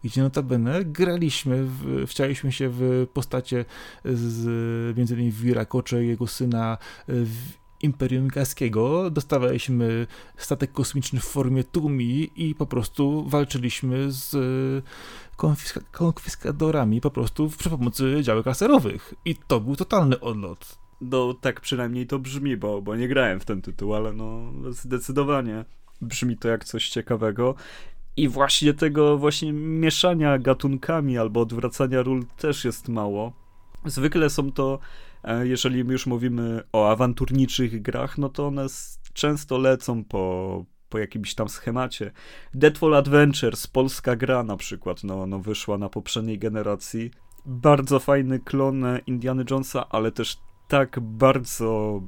[0.04, 2.12] gdzie notabene graliśmy, w,
[2.50, 3.64] się w postacie
[4.04, 6.78] z między innymi Wira Kocze jego syna
[7.82, 14.36] Imperium Gaskiego, dostawaliśmy statek kosmiczny w formie Tumi i po prostu walczyliśmy z
[15.36, 19.14] konfiska konfiskadorami po prostu przy pomocy działek laserowych.
[19.24, 20.78] I to był totalny odlot.
[21.00, 25.64] No tak przynajmniej to brzmi, bo, bo nie grałem w ten tytuł, ale no zdecydowanie
[26.00, 27.54] brzmi to jak coś ciekawego.
[28.18, 33.32] I właśnie tego właśnie mieszania gatunkami albo odwracania ról też jest mało.
[33.84, 34.78] Zwykle są to,
[35.24, 38.66] e, jeżeli już mówimy o awanturniczych grach, no to one
[39.12, 42.12] często lecą po, po jakimś tam schemacie.
[42.54, 47.10] Deadfall Adventures, polska gra na przykład, no, no wyszła na poprzedniej generacji.
[47.46, 50.38] Bardzo fajny klon Indiana Jonesa, ale też
[50.68, 52.00] tak bardzo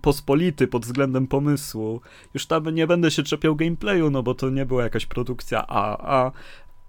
[0.00, 2.00] pospolity pod względem pomysłu.
[2.34, 6.32] Już tam nie będę się czepiał gameplayu, no bo to nie była jakaś produkcja AAA,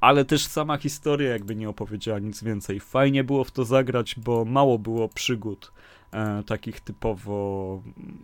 [0.02, 2.80] ale też sama historia jakby nie opowiedziała nic więcej.
[2.80, 5.72] Fajnie było w to zagrać, bo mało było przygód
[6.12, 7.82] e, takich typowo,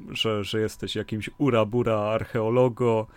[0.10, 3.08] że, że jesteś jakimś urabura archeologo,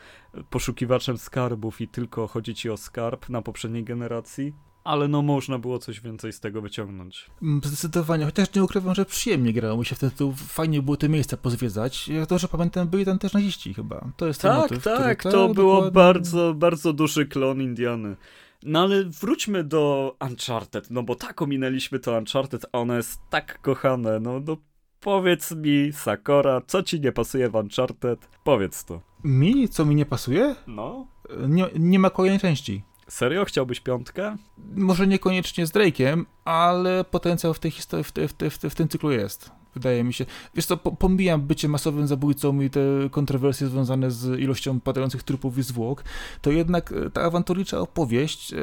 [0.50, 4.52] poszukiwaczem skarbów i tylko chodzi ci o skarb na poprzedniej generacji
[4.90, 7.26] ale no można było coś więcej z tego wyciągnąć.
[7.42, 11.08] Mm, zdecydowanie, chociaż nie ukrywam, że przyjemnie grało mi się wtedy, tu fajnie było te
[11.08, 12.08] miejsca pozwiedzać.
[12.08, 14.12] Ja to, że pamiętam, byli tam też naziści chyba.
[14.16, 15.94] To jest ten tak, motyw, tak, który, to tak, było dokładnie.
[15.94, 18.16] bardzo, bardzo duży klon Indiany.
[18.62, 23.60] No ale wróćmy do Uncharted, no bo tak ominęliśmy to Uncharted, a ono jest tak
[23.60, 24.56] kochane, no, no
[25.00, 28.28] powiedz mi, Sakora, co ci nie pasuje w Uncharted?
[28.44, 29.00] Powiedz to.
[29.24, 29.68] Mi?
[29.68, 30.54] Co mi nie pasuje?
[30.66, 31.06] No?
[31.48, 32.82] Nie, nie ma kolejnej części.
[33.10, 33.44] Serio?
[33.44, 34.36] Chciałbyś piątkę?
[34.74, 38.70] Może niekoniecznie z Drake'em, ale potencjał w tej historii, w, te, w, te, w, te,
[38.70, 39.50] w tym cyklu jest.
[39.74, 40.26] Wydaje mi się.
[40.54, 42.80] Wiesz co, po, pomijam bycie masowym zabójcą i te
[43.10, 46.04] kontrowersje związane z ilością padających trupów i zwłok,
[46.42, 48.56] to jednak e, ta awanturnicza opowieść, e,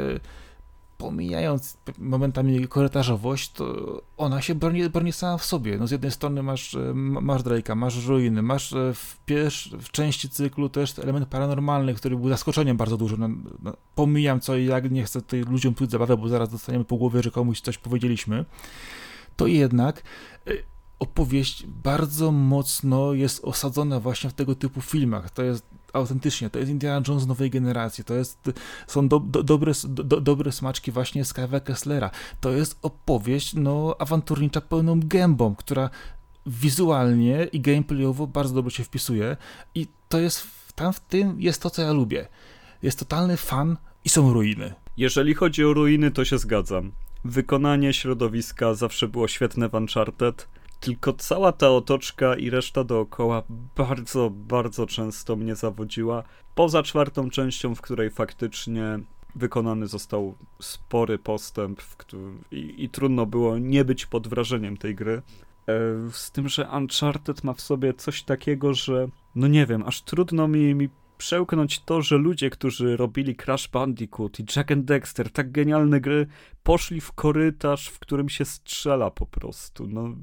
[0.97, 5.77] pomijając momentami korytarzowość, to ona się broni, broni sama w sobie.
[5.77, 9.69] No z jednej strony masz, e, ma- masz Drake'a, masz ruiny, masz e, w, pierwsz,
[9.69, 13.17] w części cyklu też element paranormalny, który był zaskoczeniem bardzo dużo.
[13.17, 13.29] No,
[13.61, 17.23] no, pomijam co i jak, nie chcę ludziom tu zabawiać, bo zaraz dostaniemy po głowie,
[17.23, 18.45] że komuś coś powiedzieliśmy.
[19.35, 20.03] To jednak
[20.47, 20.51] e,
[20.99, 25.29] opowieść bardzo mocno jest osadzona właśnie w tego typu filmach.
[25.29, 28.51] To jest autentycznie, to jest Indiana Jones nowej generacji, to jest,
[28.87, 32.11] są do, do, dobre, do, dobre smaczki właśnie Sky'a Kesslera.
[32.41, 35.89] To jest opowieść, no, awanturnicza pełną gębą, która
[36.45, 39.37] wizualnie i gameplayowo bardzo dobrze się wpisuje
[39.75, 42.27] i to jest, tam w tym jest to, co ja lubię.
[42.81, 44.73] Jest totalny fan i są ruiny.
[44.97, 46.91] Jeżeli chodzi o ruiny, to się zgadzam.
[47.25, 50.47] Wykonanie środowiska zawsze było świetne w Uncharted,
[50.79, 53.43] tylko cała ta otoczka i reszta dookoła
[53.75, 56.23] bardzo, bardzo często mnie zawodziła.
[56.55, 58.99] Poza czwartą częścią, w której faktycznie
[59.35, 65.21] wykonany został spory postęp którym, i, i trudno było nie być pod wrażeniem tej gry.
[65.67, 65.71] E,
[66.11, 70.47] Z tym, że Uncharted ma w sobie coś takiego, że no nie wiem, aż trudno
[70.47, 75.51] mi, mi przełknąć to, że ludzie, którzy robili Crash Bandicoot i Jack and Dexter, tak
[75.51, 76.27] genialne gry,
[76.63, 79.87] poszli w korytarz, w którym się strzela po prostu.
[79.87, 80.15] No,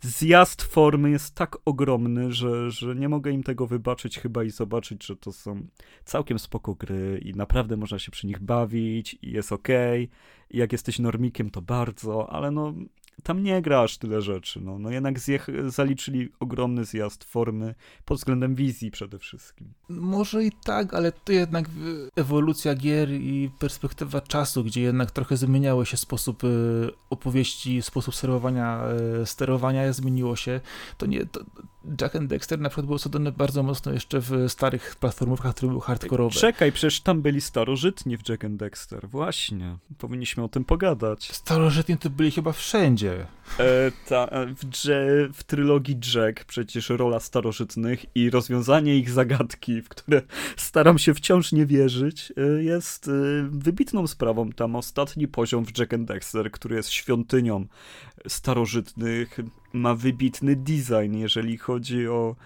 [0.00, 5.06] zjazd formy jest tak ogromny, że, że nie mogę im tego wybaczyć chyba i zobaczyć,
[5.06, 5.66] że to są
[6.04, 9.52] całkiem spoko gry i naprawdę można się przy nich bawić i jest.
[10.50, 12.74] I jak jesteś normikiem, to bardzo, ale no
[13.22, 14.60] tam nie gra aż tyle rzeczy.
[14.60, 15.16] No, no jednak
[15.66, 19.72] zaliczyli ogromny zjazd formy pod względem wizji przede wszystkim.
[19.88, 21.68] Może i tak, ale to jednak
[22.16, 26.48] ewolucja gier i perspektywa czasu, gdzie jednak trochę zmieniały się sposób y,
[27.10, 28.82] opowieści, sposób sterowania,
[29.22, 30.60] y, sterowania zmieniło się.
[30.98, 31.40] To nie, to
[32.00, 35.80] Jack and Dexter na przykład był osadzony bardzo mocno jeszcze w starych platformówkach, które były
[35.80, 36.34] hardkorowe.
[36.34, 39.08] Czekaj, przecież tam byli starożytni w Jack and Dexter.
[39.08, 39.78] Właśnie.
[39.98, 41.32] Powinniśmy o tym pogadać.
[41.32, 43.05] Starożytni to byli chyba wszędzie.
[43.10, 49.82] E, ta, e, w, Dże- w trylogii Jack przecież rola starożytnych i rozwiązanie ich zagadki,
[49.82, 50.22] w które
[50.56, 53.12] staram się wciąż nie wierzyć, e, jest e,
[53.50, 54.52] wybitną sprawą.
[54.52, 57.66] Tam ostatni poziom w Jack and Dexter, który jest świątynią
[58.28, 59.38] starożytnych,
[59.72, 62.36] ma wybitny design, jeżeli chodzi o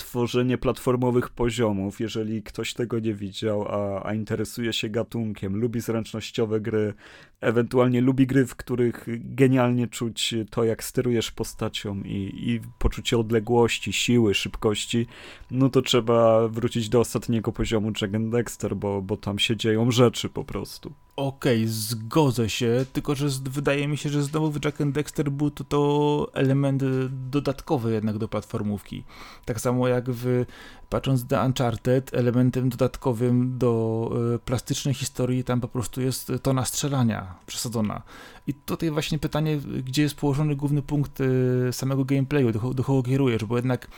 [0.00, 6.60] tworzenie platformowych poziomów, jeżeli ktoś tego nie widział, a, a interesuje się gatunkiem, lubi zręcznościowe
[6.60, 6.94] gry,
[7.40, 13.92] ewentualnie lubi gry, w których genialnie czuć to, jak sterujesz postacią i, i poczucie odległości,
[13.92, 15.06] siły, szybkości,
[15.50, 19.90] no to trzeba wrócić do ostatniego poziomu Jack and Dexter, bo, bo tam się dzieją
[19.90, 20.92] rzeczy po prostu.
[21.16, 25.50] Okej, zgodzę się, tylko że wydaje mi się, że znowu w Jack and Dexter był
[25.50, 26.82] to, to element
[27.30, 29.04] dodatkowy jednak do platformówki.
[29.44, 30.44] Tak samo jak w,
[30.88, 37.29] patrząc The Uncharted, elementem dodatkowym do y, plastycznej historii tam po prostu jest tona strzelania
[37.46, 38.02] przesadzona.
[38.46, 43.02] I tutaj właśnie pytanie, gdzie jest położony główny punkt y, samego gameplayu, do, do kogo
[43.02, 43.88] kierujesz, bo jednak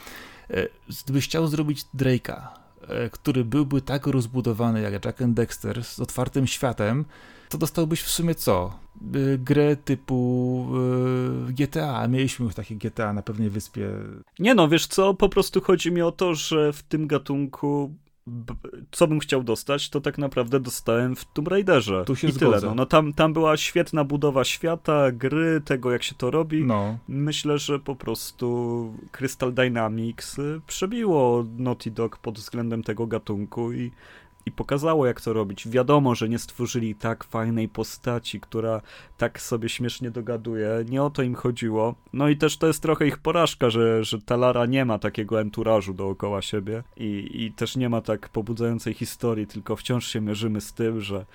[0.51, 0.69] y,
[1.05, 2.47] gdybyś chciał zrobić Drake'a,
[2.89, 7.05] e, który byłby tak rozbudowany jak Jack and Dexter z otwartym światem,
[7.49, 8.79] to dostałbyś w sumie co?
[9.39, 10.69] Grę typu
[11.49, 12.09] GTA.
[12.09, 13.91] Mieliśmy już takie GTA na pewnej wyspie.
[14.39, 17.95] Nie no, wiesz co, po prostu chodzi mi o to, że w tym gatunku
[18.91, 22.05] co bym chciał dostać, to tak naprawdę dostałem w Tomb Raiderze.
[22.05, 22.61] Tu się I tyle.
[22.63, 26.65] No, no tam, tam była świetna budowa świata, gry, tego jak się to robi.
[26.65, 26.99] No.
[27.09, 33.91] Myślę, że po prostu Crystal Dynamics y, przebiło Naughty Dog pod względem tego gatunku i,
[34.47, 35.69] i pokazało, jak to robić.
[35.69, 38.81] Wiadomo, że nie stworzyli tak fajnej postaci, która
[39.19, 40.69] tak sobie śmiesznie dogaduje.
[40.89, 41.95] Nie o to im chodziło.
[42.13, 45.41] No i też to jest trochę ich porażka, że, że ta Lara nie ma takiego
[45.41, 50.61] enturażu dookoła siebie i, i też nie ma tak pobudzającej historii, tylko wciąż się mierzymy
[50.61, 51.27] z tym, że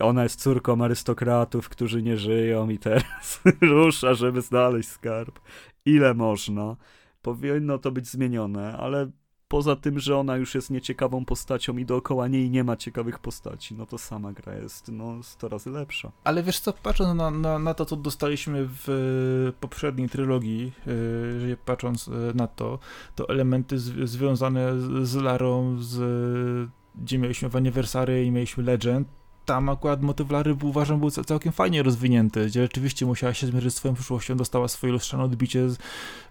[0.00, 5.38] ona jest córką arystokratów, którzy nie żyją i teraz rusza, żeby znaleźć skarb.
[5.84, 6.76] Ile można?
[7.22, 9.10] Powinno to być zmienione, ale
[9.48, 13.74] poza tym, że ona już jest nieciekawą postacią i dookoła niej nie ma ciekawych postaci,
[13.74, 16.12] no to sama gra jest no 100 razy lepsza.
[16.24, 22.08] Ale wiesz co, patrząc na, na, na to, co dostaliśmy w poprzedniej trylogii, yy, patrząc
[22.08, 22.78] y, na to,
[23.14, 29.08] to elementy z, związane z, Larą, z gdzie mieliśmy Anniversary i mieliśmy Legend,
[29.48, 33.76] tam akurat motyw Lary uważam był całkiem fajnie rozwinięty, gdzie rzeczywiście musiała się zmierzyć z
[33.76, 35.78] swoją przyszłością, dostała swoje lustrzane odbicie z,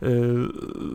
[0.01, 0.09] yy,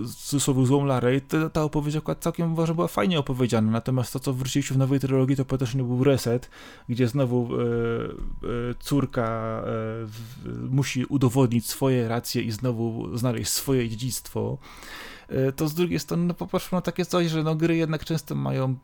[0.04, 4.20] z złą Larę i ta, ta opowieść akurat całkiem uważam była fajnie opowiedziana, natomiast to
[4.20, 6.50] co wróciliśmy w nowej trylogii to też nie był reset,
[6.88, 9.62] gdzie znowu yy, yy, córka
[10.70, 14.58] musi udowodnić swoje racje i znowu znaleźć swoje dziedzictwo.
[15.32, 18.34] E, to z drugiej strony no, popatrzmy na takie coś, że no, gry jednak często
[18.34, 18.76] mają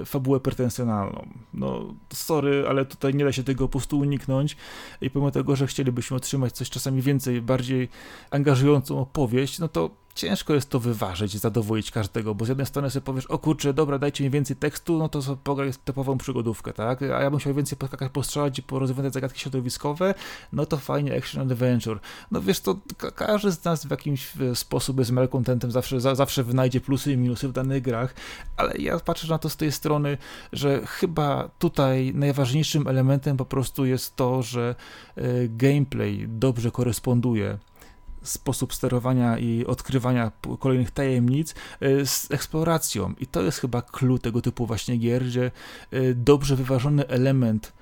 [0.00, 1.28] e, fabułę pretensjonalną.
[1.54, 4.56] No, sorry, ale tutaj nie da się tego po prostu uniknąć
[5.00, 7.88] i pomimo tego, że chcielibyśmy otrzymać coś czasami więcej, bardziej
[8.30, 12.90] angażującą opowieść, no to ciężko jest to wyważyć i zadowolić każdego, bo z jednej strony
[12.90, 17.02] sobie powiesz, o kurczę, dobra, dajcie mi więcej tekstu, no to pograj typową przygodówkę, tak?
[17.02, 20.14] A ja bym chciał więcej poskakać, postrzelać i porozwiązać zagadki środowiskowe,
[20.52, 21.98] no to fajnie action adventure.
[22.30, 22.76] No wiesz, to
[23.14, 27.48] każdy z nas w jakimś sposób z malcontentem zawsze, za, zawsze wynajdzie plusy i minusy
[27.48, 28.14] w danych grach,
[28.56, 30.18] ale ja patrzę na to z tej strony,
[30.52, 34.74] że chyba tutaj najważniejszym elementem po prostu jest to, że
[35.18, 37.58] y, gameplay dobrze koresponduje
[38.26, 43.14] sposób sterowania i odkrywania kolejnych tajemnic e, z eksploracją.
[43.20, 45.50] I to jest chyba clue tego typu właśnie gier, że
[45.90, 47.72] e, dobrze wyważony element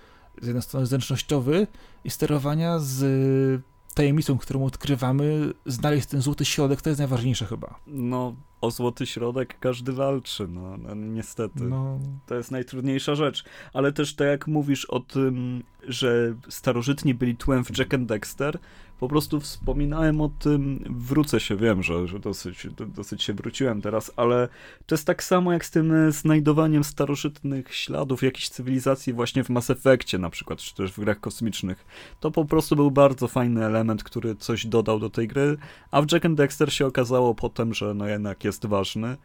[0.42, 1.66] z jednej strony zręcznościowy
[2.05, 3.62] i sterowania z
[3.95, 7.80] tajemnicą, którą odkrywamy, znaleźć ten złoty środek, to jest najważniejsze chyba.
[7.86, 11.64] No, o złoty środek każdy walczy, no, no niestety.
[11.64, 11.99] No.
[12.26, 13.45] To jest najtrudniejsza rzecz.
[13.72, 18.59] Ale też tak jak mówisz o tym, że starożytni byli tłem w Jack and Dexter,
[19.01, 24.12] po prostu wspominałem o tym, wrócę się, wiem, że, że dosyć, dosyć się wróciłem teraz,
[24.16, 24.49] ale
[24.86, 29.70] to jest tak samo jak z tym znajdowaniem starożytnych śladów jakiejś cywilizacji właśnie w Mass
[29.70, 31.86] Effectie na przykład, czy też w grach kosmicznych.
[32.20, 35.57] To po prostu był bardzo fajny element, który coś dodał do tej gry,
[35.90, 39.16] a w Jack and Dexter się okazało potem, że no jednak jest ważny.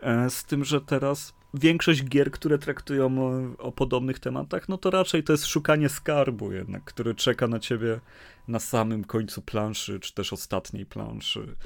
[0.00, 4.90] E, z tym, że teraz większość gier, które traktują o, o, podobnych tematach, no to
[4.90, 8.00] raczej to jest szukanie skarbu jednak, który czeka na ciebie
[8.48, 11.56] na samym końcu planszy, czy też ostatniej planszy.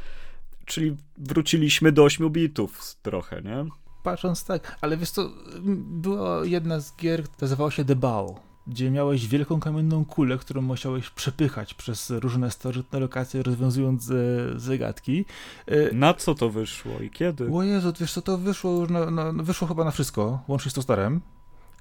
[0.65, 3.67] Czyli wróciliśmy do 8 bitów trochę, nie?
[4.03, 5.31] Patrząc tak, ale wiesz co,
[5.77, 11.11] była jedna z gier, nazywała się The Bow gdzie miałeś wielką kamienną kulę, którą musiałeś
[11.11, 14.15] przepychać przez różne starożytne lokacje, rozwiązując e,
[14.57, 15.25] zagadki.
[15.67, 17.51] E, na co to wyszło i kiedy?
[17.53, 20.75] O Jezu, wiesz co, to wyszło już na, na, wyszło chyba na wszystko, łącznie z
[20.75, 21.21] to starem.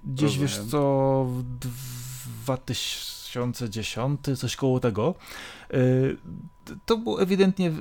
[0.04, 0.48] Gdzieś, Rozumiem.
[0.48, 1.44] wiesz co, w
[2.44, 5.16] 2010, coś koło tego.
[5.72, 5.78] E,
[6.86, 7.72] to było ewidentnie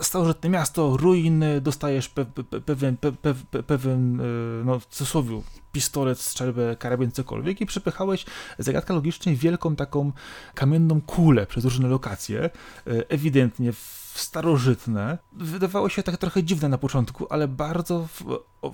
[0.00, 4.22] starożytne miasto, ruiny, dostajesz pe, pe, pewien, pe, pewien,
[4.64, 5.42] no w cudzysłowie,
[5.72, 8.24] pistolet, strzelbę, karabin, cokolwiek i przepychałeś
[8.58, 10.12] zagadkę logicznie wielką taką
[10.54, 12.50] kamienną kulę przez różne lokacje, e,
[13.08, 13.72] ewidentnie
[14.20, 15.18] starożytne.
[15.32, 18.08] Wydawało się tak trochę dziwne na początku, ale bardzo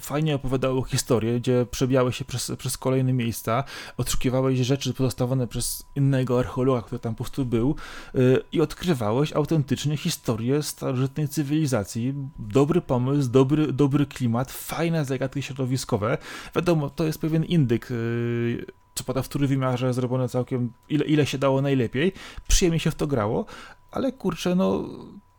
[0.00, 3.64] fajnie opowiadało historię, gdzie przebijałeś się przez, przez kolejne miejsca,
[3.96, 7.76] odszukiwałeś rzeczy pozostawione przez innego archeologa, który tam po prostu był
[8.14, 12.14] yy, i odkrywałeś autentycznie historię starożytnej cywilizacji.
[12.38, 16.18] Dobry pomysł, dobry, dobry klimat, fajne zagadki środowiskowe.
[16.54, 21.38] Wiadomo, to jest pewien indyk yy, co pada w trójwymiarze, zrobione całkiem ile, ile się
[21.38, 22.12] dało najlepiej.
[22.48, 23.46] Przyjemnie się w to grało,
[23.90, 24.88] ale kurczę, no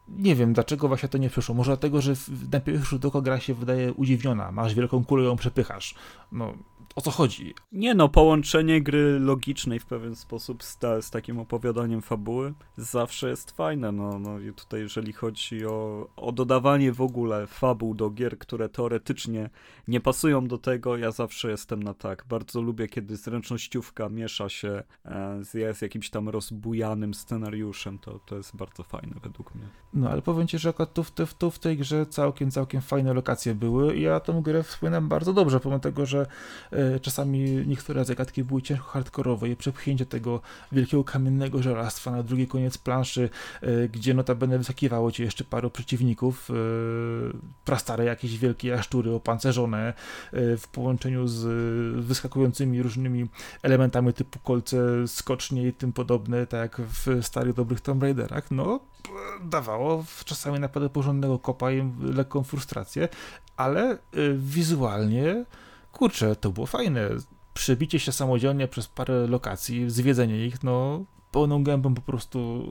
[0.07, 1.55] nie wiem, dlaczego właśnie to nie przyszło.
[1.55, 2.13] Może dlatego, że
[2.51, 4.51] na pierwszy rzut oka gra się wydaje udziwniona.
[4.51, 5.95] Masz wielką kulę, ją przepychasz.
[6.31, 6.53] No,
[6.95, 7.53] o co chodzi?
[7.71, 13.29] Nie no, połączenie gry logicznej w pewien sposób z, ta, z takim opowiadaniem fabuły zawsze
[13.29, 13.91] jest fajne.
[13.91, 18.69] No, no i tutaj jeżeli chodzi o, o dodawanie w ogóle fabuł do gier, które
[18.69, 19.49] teoretycznie
[19.87, 22.25] nie pasują do tego, ja zawsze jestem na tak.
[22.29, 27.99] Bardzo lubię, kiedy zręcznościówka miesza się e, z, z jakimś tam rozbujanym scenariuszem.
[27.99, 29.67] To, to jest bardzo fajne według mnie.
[29.93, 33.13] No, ale powiem ci, że akurat tu, tu, tu w tej grze całkiem, całkiem fajne
[33.13, 36.25] lokacje były i ja tę grę wspominam bardzo dobrze, pomimo tego, że
[37.01, 42.77] czasami niektóre zagadki były ciężko hardkorowe i przepchnięcie tego wielkiego kamiennego żelastwa na drugi koniec
[42.77, 43.29] planszy,
[43.61, 46.53] e, gdzie notabene wysakiwało cię jeszcze paru przeciwników, e,
[47.65, 49.93] prastare jakieś wielkie jaszczury opancerzone
[50.33, 51.45] e, w połączeniu z
[52.05, 53.29] wyskakującymi różnymi
[53.63, 58.79] elementami typu kolce, skocznie i tym podobne, tak jak w starych dobrych Tomb Raiderach, no
[59.43, 63.07] dawało czasami naprawdę porządnego kopa i lekką frustrację,
[63.57, 63.97] ale
[64.37, 65.45] wizualnie
[65.95, 67.09] kurczę, to było fajne.
[67.53, 72.69] Przebicie się samodzielnie przez parę lokacji, zwiedzenie ich, no pełną gębą po prostu,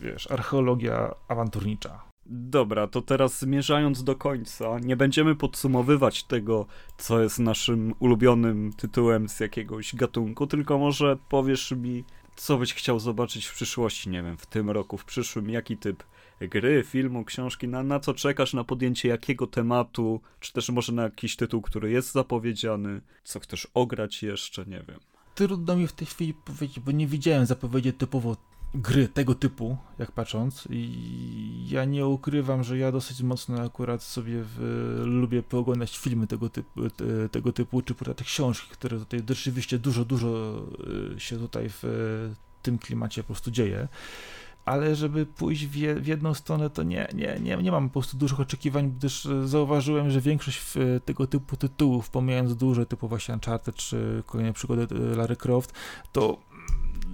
[0.00, 2.02] wiesz, archeologia awanturnicza.
[2.26, 6.66] Dobra, to teraz zmierzając do końca, nie będziemy podsumowywać tego,
[6.98, 12.04] co jest naszym ulubionym tytułem z jakiegoś gatunku, tylko może powiesz mi,
[12.36, 16.04] co byś chciał zobaczyć w przyszłości, nie wiem, w tym roku, w przyszłym, jaki typ
[16.40, 21.02] gry, filmu, książki, na, na co czekasz, na podjęcie jakiego tematu, czy też może na
[21.02, 25.00] jakiś tytuł, który jest zapowiedziany, co chcesz ograć jeszcze, nie wiem.
[25.34, 28.36] Trudno mi w tej chwili powiedzieć, bo nie widziałem zapowiedzi typowo
[28.74, 30.68] gry tego typu, jak patrząc.
[30.70, 34.58] I ja nie ukrywam, że ja dosyć mocno akurat sobie w,
[35.04, 40.04] lubię pooglądać filmy tego typu, te, tego typu czy te książki, które tutaj rzeczywiście dużo,
[40.04, 40.62] dużo
[41.16, 41.82] y, się tutaj w
[42.62, 43.88] tym klimacie po prostu dzieje
[44.66, 45.70] ale żeby pójść w,
[46.02, 49.48] w, jedną stronę, to nie, nie, nie, nie mam po prostu dużych oczekiwań, gdyż e,
[49.48, 50.62] zauważyłem, że większość
[51.04, 55.72] tego typu tytułów, pomijając duże, typu właśnie Uncharted czy kolejne przygody e, Larry Croft,
[56.12, 56.38] to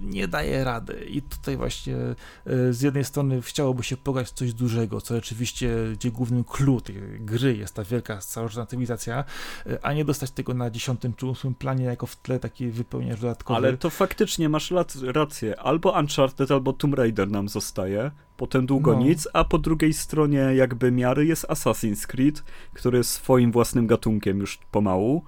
[0.01, 1.05] nie daje rady.
[1.09, 6.11] I tutaj właśnie e, z jednej strony chciałoby się pograć coś dużego, co rzeczywiście, gdzie
[6.11, 9.23] głównym clue tej gry jest ta wielka starożytna cywilizacja,
[9.65, 13.19] e, a nie dostać tego na dziesiątym czy ósmym planie jako w tle taki wypełniacz
[13.19, 13.57] dodatkowy.
[13.57, 15.59] Ale to faktycznie masz rację.
[15.59, 18.99] Albo Uncharted, albo Tomb Raider nam zostaje, potem długo no.
[18.99, 24.39] nic, a po drugiej stronie jakby miary jest Assassin's Creed, który jest swoim własnym gatunkiem
[24.39, 25.23] już pomału.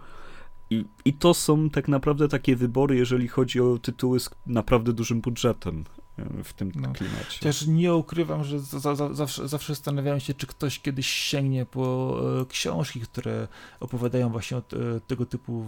[0.75, 5.21] I, I to są tak naprawdę takie wybory, jeżeli chodzi o tytuły z naprawdę dużym
[5.21, 5.83] budżetem
[6.17, 6.93] e, w tym no.
[6.93, 7.39] klimacie.
[7.39, 12.15] Chociaż nie ukrywam, że za, za, zawsze, zawsze zastanawiałem się, czy ktoś kiedyś sięgnie po
[12.41, 13.47] e, książki, które
[13.79, 14.63] opowiadają właśnie o e,
[15.07, 15.65] tego typu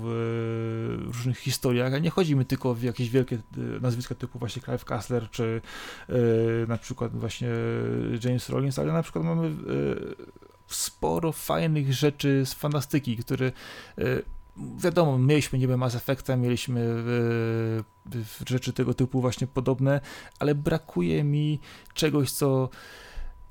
[0.99, 3.37] różnych historiach, a nie chodzi mi tylko o jakieś wielkie
[3.81, 5.61] nazwiska typu właśnie Clive Kassler, czy
[6.67, 7.49] na przykład właśnie
[8.23, 9.55] James Rollins, ale na przykład mamy
[10.67, 13.51] sporo fajnych rzeczy z fantastyki, które
[14.77, 16.81] wiadomo, mieliśmy niby Mass Effecta, mieliśmy
[18.15, 20.01] y, rzeczy tego typu właśnie podobne,
[20.39, 21.59] ale brakuje mi
[21.93, 22.69] czegoś, co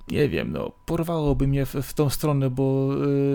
[0.09, 2.91] nie wiem, no, porwałoby mnie w, w tą stronę, bo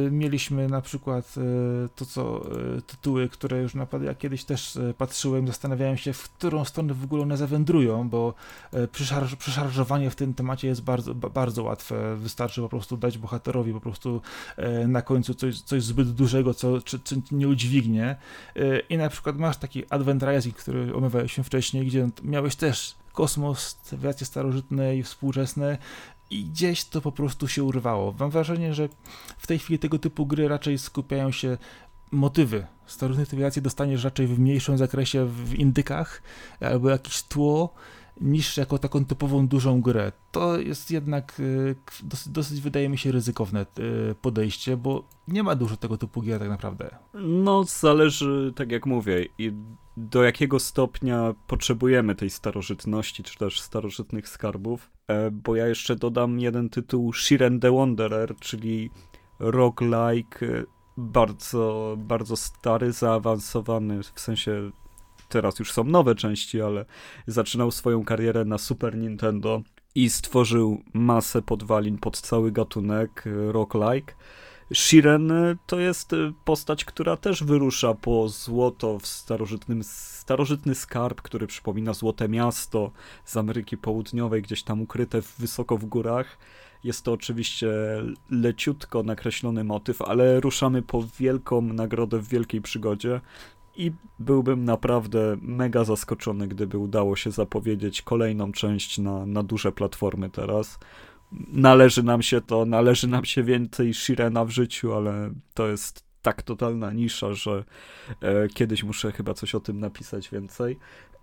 [0.07, 4.75] y, mieliśmy na przykład y, to, co y, tytuły, które już naprawdę ja kiedyś też
[4.75, 8.33] y, patrzyłem, zastanawiałem się, w którą stronę w ogóle one zawędrują, bo
[8.73, 12.15] y, przeszarż, przeszarżowanie w tym temacie jest bardzo, bardzo łatwe.
[12.15, 14.21] Wystarczy po prostu dać bohaterowi po prostu
[14.83, 18.15] y, na końcu coś, coś zbyt dużego, co czy, czy nie udźwignie.
[18.89, 24.25] I na przykład masz taki Advent Rising, który omawialiśmy wcześniej, gdzie miałeś też kosmos, cywilizacje
[24.27, 25.77] starożytne i współczesne
[26.31, 28.15] i gdzieś to po prostu się urwało.
[28.19, 28.89] Mam wrażenie, że
[29.37, 31.57] w tej chwili tego typu gry raczej skupiają się
[32.11, 32.67] motywy.
[32.85, 36.21] Starożytne cywilizacje dostaniesz raczej w mniejszym zakresie w indykach
[36.59, 37.73] albo jakieś tło,
[38.21, 40.11] niż jako taką typową dużą grę.
[40.31, 43.65] To jest jednak y, dosyć, dosyć, wydaje mi się ryzykowne
[44.11, 46.95] y, podejście, bo nie ma dużo tego typu gier tak naprawdę.
[47.13, 49.51] No, zależy, tak jak mówię, i
[49.97, 56.39] do jakiego stopnia potrzebujemy tej starożytności, czy też starożytnych skarbów, e, bo ja jeszcze dodam
[56.39, 58.89] jeden tytuł Shiren the Wanderer, czyli
[59.39, 60.63] roguelike, e,
[60.97, 64.71] bardzo, bardzo stary, zaawansowany, w sensie
[65.29, 66.85] teraz już są nowe części, ale
[67.27, 69.61] zaczynał swoją karierę na Super Nintendo
[69.95, 74.13] i stworzył masę podwalin pod cały gatunek e, roguelike.
[74.73, 75.33] Shiren
[75.65, 76.15] to jest
[76.45, 82.91] postać, która też wyrusza po złoto w starożytnym, starożytny skarb, który przypomina złote miasto
[83.25, 86.37] z Ameryki Południowej, gdzieś tam ukryte wysoko w górach.
[86.83, 87.69] Jest to oczywiście
[88.29, 93.21] leciutko nakreślony motyw, ale ruszamy po wielką nagrodę w wielkiej przygodzie.
[93.75, 100.29] I byłbym naprawdę mega zaskoczony, gdyby udało się zapowiedzieć kolejną część na, na duże platformy
[100.29, 100.79] teraz
[101.47, 106.41] należy nam się to, należy nam się więcej Shirena w życiu, ale to jest tak
[106.41, 107.63] totalna nisza, że
[108.21, 110.77] e, kiedyś muszę chyba coś o tym napisać więcej.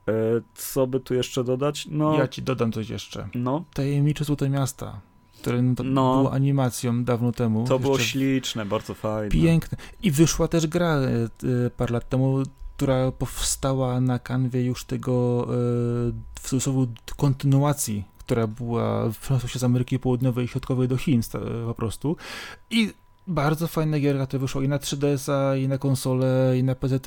[0.09, 0.13] E,
[0.55, 1.87] co by tu jeszcze dodać?
[1.91, 3.29] No, ja ci dodam coś jeszcze.
[3.35, 3.65] No.
[3.75, 5.01] Tajemnicze Złote Miasta
[5.41, 7.65] które no, no, było animacją dawno temu.
[7.67, 9.31] To było śliczne, bardzo fajne.
[9.31, 9.79] Piękne.
[10.03, 11.09] I wyszła też gra e,
[11.67, 12.43] e, parę lat temu,
[12.77, 15.47] która powstała na kanwie już tego e,
[16.41, 21.23] w cudzysłowie kontynuacji która była, przeniosła się z Ameryki Południowej i Środkowej do Chin
[21.67, 22.17] po prostu.
[22.71, 22.93] I
[23.27, 27.07] bardzo fajna gierka to wyszła i na 3DS-a, i na konsolę, i na PZ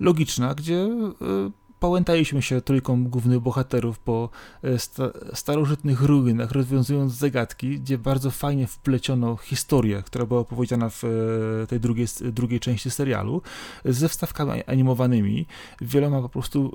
[0.00, 4.28] logiczna, gdzie y, pałętaliśmy się trójką głównych bohaterów po
[4.62, 11.04] e, sta starożytnych ruinach, rozwiązując zagadki, gdzie bardzo fajnie wpleciono historię, która była opowiedziana w
[11.04, 13.42] e, tej drugiej, drugiej części serialu,
[13.84, 15.46] ze wstawkami animowanymi,
[15.80, 16.72] wieloma po prostu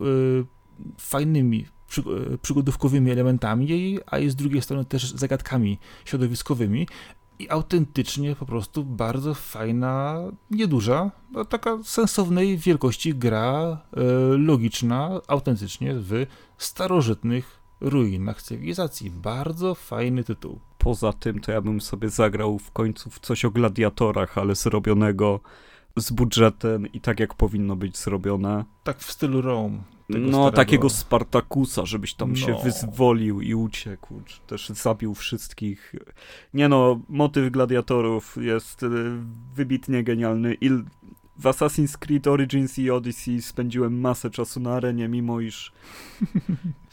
[0.97, 1.76] fajnymi e,
[2.41, 6.87] przygodówkowymi elementami, a i z drugiej strony też zagadkami środowiskowymi.
[7.39, 10.21] I autentycznie po prostu bardzo fajna,
[10.51, 14.01] nieduża, no taka sensownej wielkości gra e,
[14.37, 16.25] logiczna, autentycznie w
[16.57, 19.11] starożytnych ruinach cywilizacji.
[19.11, 23.51] Bardzo fajny tytuł poza tym to ja bym sobie zagrał w końcu w coś o
[23.51, 25.39] gladiatorach, ale zrobionego
[25.95, 28.65] z budżetem i tak jak powinno być zrobione.
[28.83, 29.79] Tak w stylu Rome.
[30.09, 30.51] No, starego...
[30.51, 32.35] takiego Spartakusa, żebyś tam no.
[32.35, 35.95] się wyzwolił i uciekł, czy też zabił wszystkich.
[36.53, 38.87] Nie no, motyw gladiatorów jest y,
[39.55, 40.53] wybitnie genialny.
[40.53, 40.83] Il...
[41.39, 45.71] W Assassin's Creed Origins i Odyssey spędziłem masę czasu na arenie, mimo iż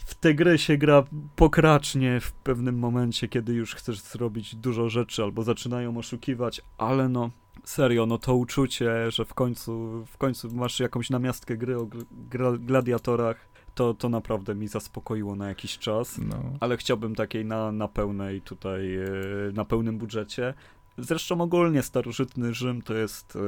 [0.05, 1.03] w tę grę się gra
[1.35, 7.29] pokracznie w pewnym momencie, kiedy już chcesz zrobić dużo rzeczy albo zaczynają oszukiwać, ale no
[7.63, 11.87] serio, no to uczucie, że w końcu, w końcu masz jakąś namiastkę gry o
[12.59, 16.43] gladiatorach, to, to naprawdę mi zaspokoiło na jakiś czas, no.
[16.59, 19.07] ale chciałbym takiej na, na pełnej tutaj, e,
[19.53, 20.53] na pełnym budżecie.
[20.97, 23.39] Zresztą ogólnie starożytny Rzym to jest e,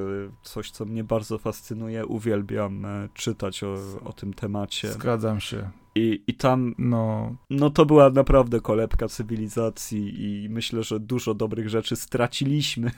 [0.42, 2.06] coś, co mnie bardzo fascynuje.
[2.06, 4.92] Uwielbiam e, czytać o, o tym temacie.
[4.94, 5.70] Zgadzam się.
[5.98, 7.36] I, I tam, no.
[7.50, 12.92] no to była naprawdę kolebka cywilizacji i myślę, że dużo dobrych rzeczy straciliśmy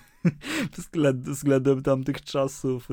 [1.26, 2.90] względem tamtych czasów.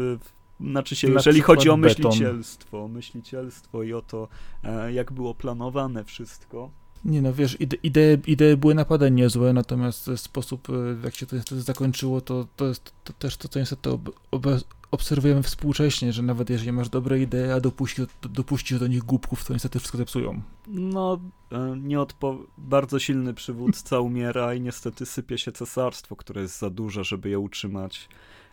[0.61, 2.93] Znaczy się, jeżeli chodzi o myślicielstwo, beton.
[2.93, 4.29] myślicielstwo i o to,
[4.65, 6.71] e, jak było planowane wszystko.
[7.05, 11.37] Nie no, wiesz, ide, idee, idee były naprawdę niezłe, natomiast sposób, e, jak się to
[11.37, 14.47] niestety zakończyło, to, to jest to też to, co niestety ob, ob,
[14.91, 19.53] obserwujemy współcześnie, że nawet jeżeli masz dobre idee, a dopuścisz, dopuścisz do nich głupków, to
[19.53, 20.43] niestety wszystko zepsują.
[20.67, 21.21] No,
[21.53, 26.71] e, nie odpo- bardzo silny przywódca umiera i niestety sypie się cesarstwo, które jest za
[26.71, 28.09] duże, żeby je utrzymać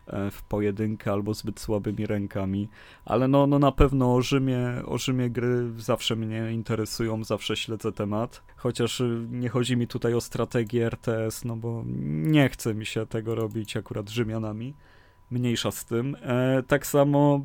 [0.08, 2.70] e, w pojedynkę albo zbyt słabymi rękami,
[3.06, 7.92] ale no, no na pewno o Rzymie, o Rzymie gry zawsze mnie interesują, zawsze śledzę
[7.92, 12.86] temat, chociaż y, nie chodzi mi tutaj o strategię RTS, no bo nie chce mi
[12.86, 14.74] się tego robić akurat Rzymianami,
[15.34, 16.16] mniejsza z tym.
[16.22, 17.42] E, tak samo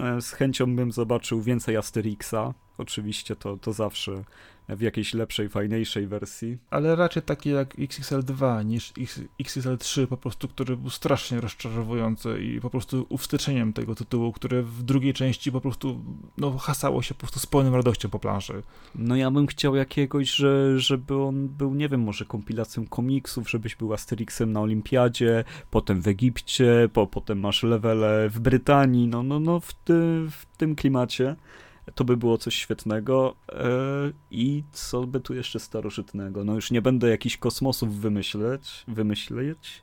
[0.00, 2.54] e, z chęcią bym zobaczył więcej Asterixa.
[2.78, 4.24] Oczywiście to, to zawsze
[4.68, 6.58] w jakiejś lepszej, fajniejszej wersji.
[6.70, 8.92] Ale raczej takie jak XXL2 niż
[9.40, 14.82] XXL3 po prostu, który był strasznie rozczarowujący i po prostu uwsteczeniem tego tytułu, które w
[14.82, 16.00] drugiej części po prostu
[16.38, 18.62] no, hasało się po prostu z pełną radością po planszy.
[18.94, 23.76] No ja bym chciał jakiegoś, że, żeby on był, nie wiem, może kompilacją komiksów, żebyś
[23.76, 29.40] był Asterixem na Olimpiadzie, potem w Egipcie, po, potem masz levele w Brytanii, no, no,
[29.40, 29.92] no w, ty,
[30.30, 31.36] w tym klimacie.
[31.94, 33.36] To by było coś świetnego.
[33.52, 33.68] E,
[34.30, 36.44] I co by tu jeszcze starożytnego?
[36.44, 39.82] No już nie będę jakichś kosmosów wymyśleć, wymyśleć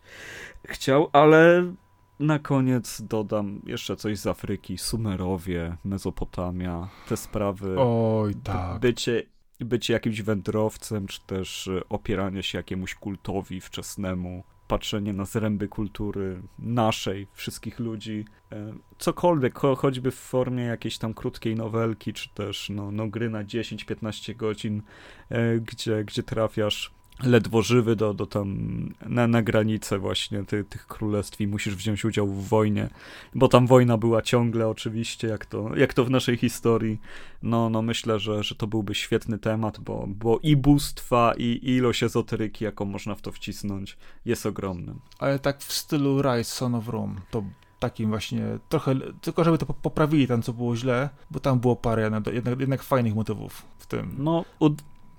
[0.68, 1.74] chciał, ale
[2.20, 4.78] na koniec dodam jeszcze coś z Afryki.
[4.78, 7.76] Sumerowie, Mezopotamia, te sprawy.
[7.80, 8.80] Oj, tak.
[8.80, 9.24] Bycie,
[9.60, 17.28] bycie jakimś wędrowcem, czy też opieranie się jakiemuś kultowi wczesnemu patrzenie na zręby kultury naszej,
[17.34, 23.08] wszystkich ludzi, e, cokolwiek, choćby w formie jakiejś tam krótkiej nowelki, czy też no, no
[23.08, 24.82] gry na 10-15 godzin,
[25.30, 28.58] e, gdzie, gdzie trafiasz ledwo żywy do, do tam
[29.06, 32.90] na, na granicę właśnie ty, tych królestw i musisz wziąć udział w wojnie,
[33.36, 37.00] bo tam wojna była ciągle oczywiście, jak to, jak to w naszej historii.
[37.44, 41.70] No, no myślę, że, że to byłby świetny temat, bo, bo i bóstwa, i, i
[41.76, 45.00] ilość ezoteryki, jaką można w to wcisnąć, jest ogromnym.
[45.20, 47.44] Ale tak w stylu Rise Son of Rome, to
[47.80, 52.04] takim właśnie trochę, tylko żeby to poprawili tam, co było źle, bo tam było parę
[52.04, 52.24] jednak,
[52.60, 54.16] jednak fajnych motywów w tym.
[54.18, 54.46] No,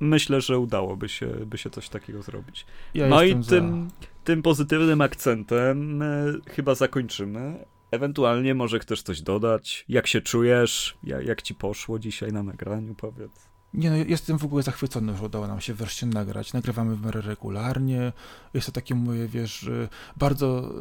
[0.00, 2.66] myślę, że udałoby się, by się coś takiego zrobić.
[2.94, 3.88] Ja no i tym,
[4.24, 6.06] tym pozytywnym akcentem e,
[6.46, 7.64] chyba zakończymy.
[7.90, 9.84] Ewentualnie może chcesz coś dodać?
[9.88, 10.98] Jak się czujesz?
[11.02, 13.56] Jak, jak ci poszło dzisiaj na nagraniu, powiedz?
[13.74, 16.52] Nie no, jestem w ogóle zachwycony, że udało nam się wreszcie nagrać.
[16.52, 18.12] Nagrywamy w miarę regularnie.
[18.54, 19.70] Jest to takie moje, wiesz,
[20.16, 20.72] bardzo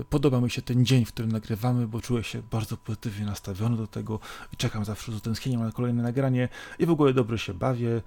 [0.00, 3.76] y, podoba mi się ten dzień, w którym nagrywamy, bo czuję się bardzo pozytywnie nastawiony
[3.76, 4.20] do tego
[4.52, 6.48] i czekam zawsze z utęsknieniem na kolejne nagranie
[6.78, 8.02] i w ogóle dobrze się bawię.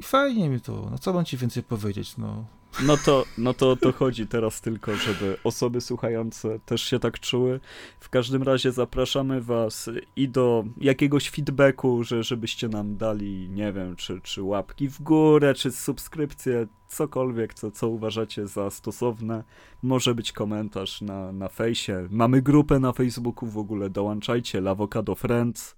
[0.00, 2.44] I fajnie mi to, no co mam ci więcej powiedzieć, no.
[2.82, 7.60] No to, no to to chodzi teraz tylko, żeby osoby słuchające też się tak czuły.
[8.00, 13.96] W każdym razie zapraszamy was i do jakiegoś feedbacku, że żebyście nam dali, nie wiem,
[13.96, 19.44] czy, czy łapki w górę, czy subskrypcję, cokolwiek, co, co uważacie za stosowne.
[19.82, 22.08] Może być komentarz na, na fejsie.
[22.10, 25.74] Mamy grupę na Facebooku w ogóle, dołączajcie, Lavocado Friends.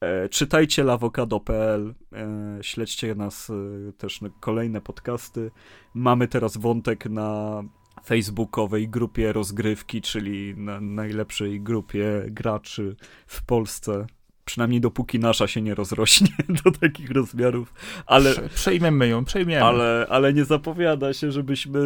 [0.00, 5.50] E, czytajcie lawokado.pl, e, śledźcie nas e, też na kolejne podcasty.
[5.94, 7.62] Mamy teraz wątek na
[8.04, 12.96] facebookowej grupie rozgrywki, czyli na najlepszej grupie graczy
[13.26, 14.06] w Polsce.
[14.46, 16.28] Przynajmniej dopóki nasza się nie rozrośnie
[16.64, 17.74] do takich rozmiarów.
[18.06, 19.64] Ale, Prze przejmiemy ją, przejmiemy.
[19.64, 21.80] Ale, ale nie zapowiada się, żebyśmy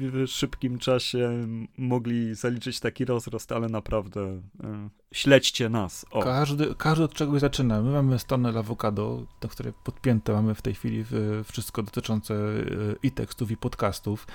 [0.00, 1.46] w szybkim czasie
[1.78, 4.40] mogli zaliczyć taki rozrost, ale naprawdę e,
[5.12, 6.06] śledźcie nas.
[6.10, 6.22] O.
[6.22, 7.82] Każdy, każdy od czegoś zaczyna.
[7.82, 11.04] My mamy stronę Avocado, do której podpięte mamy w tej chwili
[11.44, 12.58] wszystko dotyczące e,
[13.02, 14.26] i tekstów, i podcastów.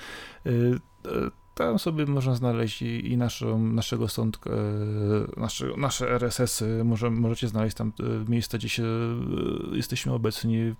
[1.54, 7.48] Tam sobie można znaleźć i, i naszą, naszego sąd, e, nasze, nasze RSS-y, może, możecie
[7.48, 10.74] znaleźć tam e, miejsca, gdzie się e, jesteśmy obecni,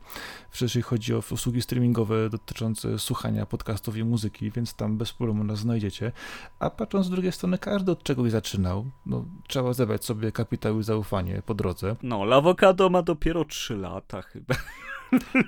[0.61, 5.59] jeżeli chodzi o usługi streamingowe dotyczące słuchania podcastów i muzyki, więc tam bez problemu nas
[5.59, 6.13] znajdziecie.
[6.59, 8.87] A patrząc z drugiej strony, każdy od czegoś zaczynał.
[9.07, 11.97] No, trzeba zebrać sobie kapitał i zaufanie po drodze.
[12.03, 14.55] No, Lawokado ma dopiero 3 lata chyba.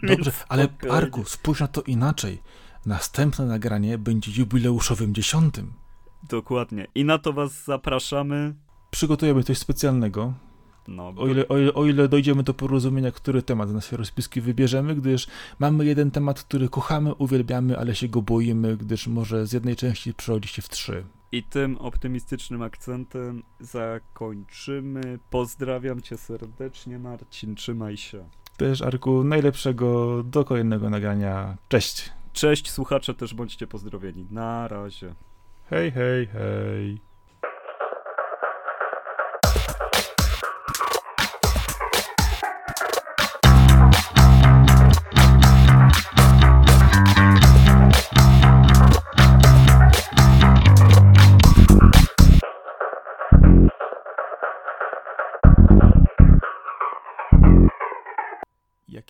[0.03, 2.43] Dobrze, ale Arku, spójrz na to inaczej
[2.87, 5.73] następne nagranie będzie jubileuszowym dziesiątym.
[6.29, 6.87] Dokładnie.
[6.95, 8.55] I na to was zapraszamy.
[8.91, 10.33] Przygotujemy coś specjalnego.
[10.89, 11.23] No, bo...
[11.23, 14.95] o, ile, o, ile, o ile dojdziemy do porozumienia, który temat z naszej rozpiski wybierzemy,
[14.95, 15.27] gdyż
[15.59, 20.15] mamy jeden temat, który kochamy, uwielbiamy, ale się go boimy, gdyż może z jednej części
[20.15, 21.05] przerodzi się w trzy.
[21.33, 25.19] I tym optymistycznym akcentem zakończymy.
[25.31, 27.55] Pozdrawiam cię serdecznie, Marcin.
[27.55, 28.25] Trzymaj się.
[28.57, 31.57] Też, Arku, najlepszego do kolejnego nagrania.
[31.69, 32.13] Cześć.
[32.35, 34.27] Cześć słuchacze, też bądźcie pozdrowieni.
[34.31, 35.15] Na razie.
[35.71, 37.01] Hej, hej, hej.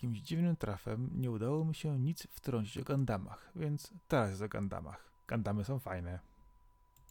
[0.05, 5.11] Jakimś dziwnym trafem nie udało mi się nic wtrącić o Gandamach, więc teraz o Gandamach.
[5.27, 6.19] Gandamy są fajne.